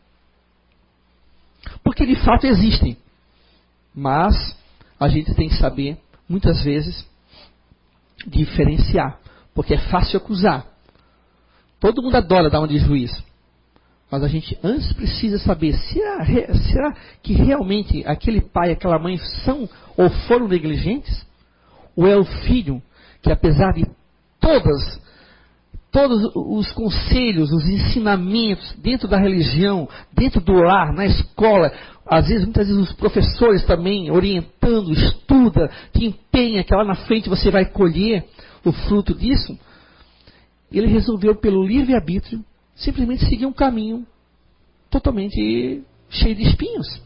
Porque 1.82 2.07
de 2.07 2.14
fato 2.14 2.46
existem. 2.46 2.96
Mas 3.92 4.57
a 5.00 5.09
gente 5.09 5.34
tem 5.34 5.48
que 5.48 5.57
saber, 5.57 5.98
muitas 6.28 6.62
vezes, 6.62 7.04
diferenciar. 8.24 9.18
Porque 9.52 9.74
é 9.74 9.78
fácil 9.90 10.18
acusar. 10.18 10.66
Todo 11.80 12.00
mundo 12.00 12.16
adora 12.16 12.48
dar 12.48 12.61
um 12.61 12.66
de 12.68 12.78
juiz. 12.78 13.11
Mas 14.11 14.22
a 14.22 14.28
gente 14.28 14.57
antes 14.62 14.92
precisa 14.92 15.38
saber, 15.38 15.74
será, 15.74 16.24
será 16.54 16.94
que 17.22 17.32
realmente 17.32 18.04
aquele 18.07 18.40
pai, 18.40 18.70
aquela 18.70 18.98
mãe 18.98 19.18
são 19.44 19.68
ou 19.96 20.09
foram 20.28 20.46
negligentes? 20.46 21.26
Ou 21.96 22.07
é 22.07 22.16
o 22.16 22.24
filho 22.24 22.80
que 23.20 23.32
apesar 23.32 23.72
de 23.72 23.84
todas, 24.38 25.00
todos 25.90 26.30
os 26.34 26.70
conselhos, 26.70 27.50
os 27.50 27.68
ensinamentos 27.68 28.76
dentro 28.78 29.09
da 29.09 29.18
religião, 29.18 29.88
dentro 30.12 30.40
do 30.40 30.52
lar, 30.52 30.92
na 30.92 31.07
escola, 31.07 31.72
às 32.09 32.28
vezes, 32.28 32.44
muitas 32.44 32.68
vezes 32.68 32.80
os 32.80 32.92
professores 32.94 33.64
também 33.64 34.12
orientando, 34.12 34.92
estuda, 34.92 35.68
te 35.92 36.04
empenha 36.04 36.62
que 36.62 36.72
lá 36.72 36.84
na 36.84 36.94
frente 36.94 37.28
você 37.28 37.50
vai 37.50 37.64
colher 37.64 38.24
o 38.64 38.70
fruto 38.70 39.12
disso, 39.12 39.59
ele 40.70 40.86
resolveu 40.86 41.34
pelo 41.34 41.66
livre-arbítrio 41.66 42.44
simplesmente 42.76 43.26
seguir 43.26 43.46
um 43.46 43.52
caminho 43.52 44.06
totalmente 44.90 45.82
cheio 46.08 46.34
de 46.34 46.42
espinhos. 46.42 47.02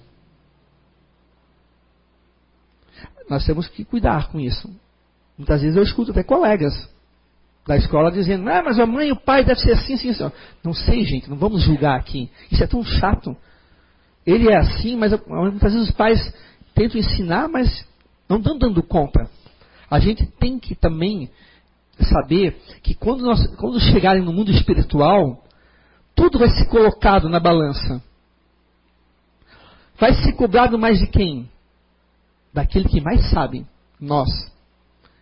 Nós 3.28 3.44
temos 3.46 3.68
que 3.68 3.84
cuidar 3.84 4.30
com 4.30 4.40
isso. 4.40 4.68
Muitas 5.38 5.62
vezes 5.62 5.76
eu 5.76 5.82
escuto 5.82 6.10
até 6.10 6.22
colegas 6.22 6.74
da 7.66 7.76
escola 7.76 8.10
dizendo, 8.10 8.48
ah, 8.50 8.62
mas 8.64 8.78
a 8.78 8.86
mãe 8.86 9.08
e 9.08 9.12
o 9.12 9.16
pai 9.16 9.44
deve 9.44 9.60
ser 9.60 9.72
assim, 9.72 9.94
assim, 9.94 10.10
assim. 10.10 10.32
Não 10.64 10.74
sei, 10.74 11.04
gente, 11.04 11.30
não 11.30 11.36
vamos 11.36 11.62
julgar 11.62 11.96
aqui. 11.96 12.28
Isso 12.50 12.62
é 12.62 12.66
tão 12.66 12.82
chato. 12.82 13.36
Ele 14.26 14.50
é 14.50 14.56
assim, 14.56 14.96
mas 14.96 15.12
muitas 15.26 15.72
vezes 15.72 15.88
os 15.88 15.94
pais 15.94 16.34
tentam 16.74 16.98
ensinar, 16.98 17.48
mas 17.48 17.86
não 18.28 18.38
estão 18.38 18.58
dando 18.58 18.82
conta. 18.82 19.30
A 19.88 19.98
gente 20.00 20.26
tem 20.38 20.58
que 20.58 20.74
também 20.74 21.30
saber 22.00 22.60
que 22.82 22.94
quando, 22.94 23.22
nós, 23.22 23.46
quando 23.56 23.80
chegarem 23.80 24.22
no 24.22 24.32
mundo 24.32 24.50
espiritual, 24.50 25.44
tudo 26.20 26.38
vai 26.38 26.50
ser 26.50 26.66
colocado 26.66 27.30
na 27.30 27.40
balança. 27.40 28.02
Vai 29.98 30.12
ser 30.12 30.34
cobrado 30.34 30.78
mais 30.78 30.98
de 30.98 31.06
quem? 31.06 31.48
Daquele 32.52 32.86
que 32.86 33.00
mais 33.00 33.30
sabe, 33.30 33.64
nós. 33.98 34.28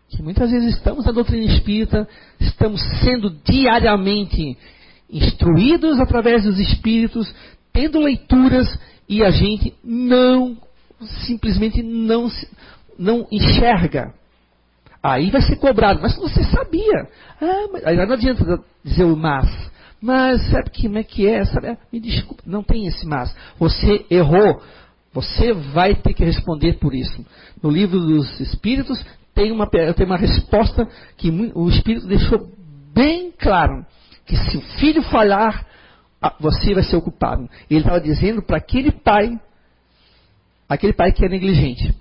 Que 0.09 0.21
muitas 0.21 0.51
vezes 0.51 0.75
estamos 0.75 1.07
na 1.07 1.13
doutrina 1.13 1.53
espírita, 1.53 2.09
estamos 2.41 2.83
sendo 3.01 3.31
diariamente 3.31 4.59
instruídos 5.09 6.01
através 6.01 6.43
dos 6.43 6.59
espíritos, 6.59 7.33
tendo 7.73 8.01
leituras 8.01 8.67
e 9.09 9.23
a 9.23 9.31
gente 9.31 9.75
não, 9.85 10.57
simplesmente 11.27 11.81
não, 11.81 12.29
não 12.99 13.25
enxerga. 13.31 14.13
Aí 15.01 15.31
vai 15.31 15.43
ser 15.43 15.57
cobrado, 15.57 16.01
mas 16.03 16.17
você 16.17 16.43
sabia. 16.43 17.09
Ah, 17.41 17.69
mas, 17.73 17.87
aí 17.87 17.97
não 17.97 18.15
adianta 18.15 18.61
dizer 18.85 19.05
o 19.05 19.17
mas. 19.17 19.68
Mas 20.01 20.49
sabe 20.51 20.71
como 20.71 20.99
é 20.99 21.03
que 21.03 21.27
é? 21.27 21.45
Sabe? 21.45 21.77
Me 21.93 22.01
desculpa, 22.01 22.43
não 22.47 22.63
tem 22.63 22.87
esse 22.87 23.07
mas. 23.07 23.35
Você 23.59 24.07
errou. 24.11 24.63
Você 25.13 25.53
vai 25.53 25.95
ter 25.95 26.15
que 26.15 26.25
responder 26.25 26.75
por 26.75 26.95
isso. 26.95 27.25
No 27.63 27.71
livro 27.71 27.99
dos 27.99 28.39
Espíritos 28.41 29.05
tem 29.35 29.51
uma, 29.51 29.67
tem 29.67 30.07
uma 30.07 30.17
resposta 30.17 30.87
que 31.17 31.31
o 31.55 31.69
Espírito 31.69 32.07
deixou 32.07 32.49
bem 32.95 33.33
claro. 33.37 33.85
Que 34.27 34.37
se 34.37 34.57
o 34.57 34.61
filho 34.79 35.03
falhar, 35.03 35.67
você 36.39 36.75
vai 36.75 36.83
ser 36.83 36.97
o 36.97 37.03
culpado. 37.03 37.49
Ele 37.69 37.81
estava 37.81 38.01
dizendo 38.01 38.43
para 38.43 38.59
aquele 38.59 38.93
pai 38.93 39.41
aquele 40.69 40.93
pai 40.93 41.13
que 41.13 41.25
é 41.25 41.29
negligente. 41.29 41.95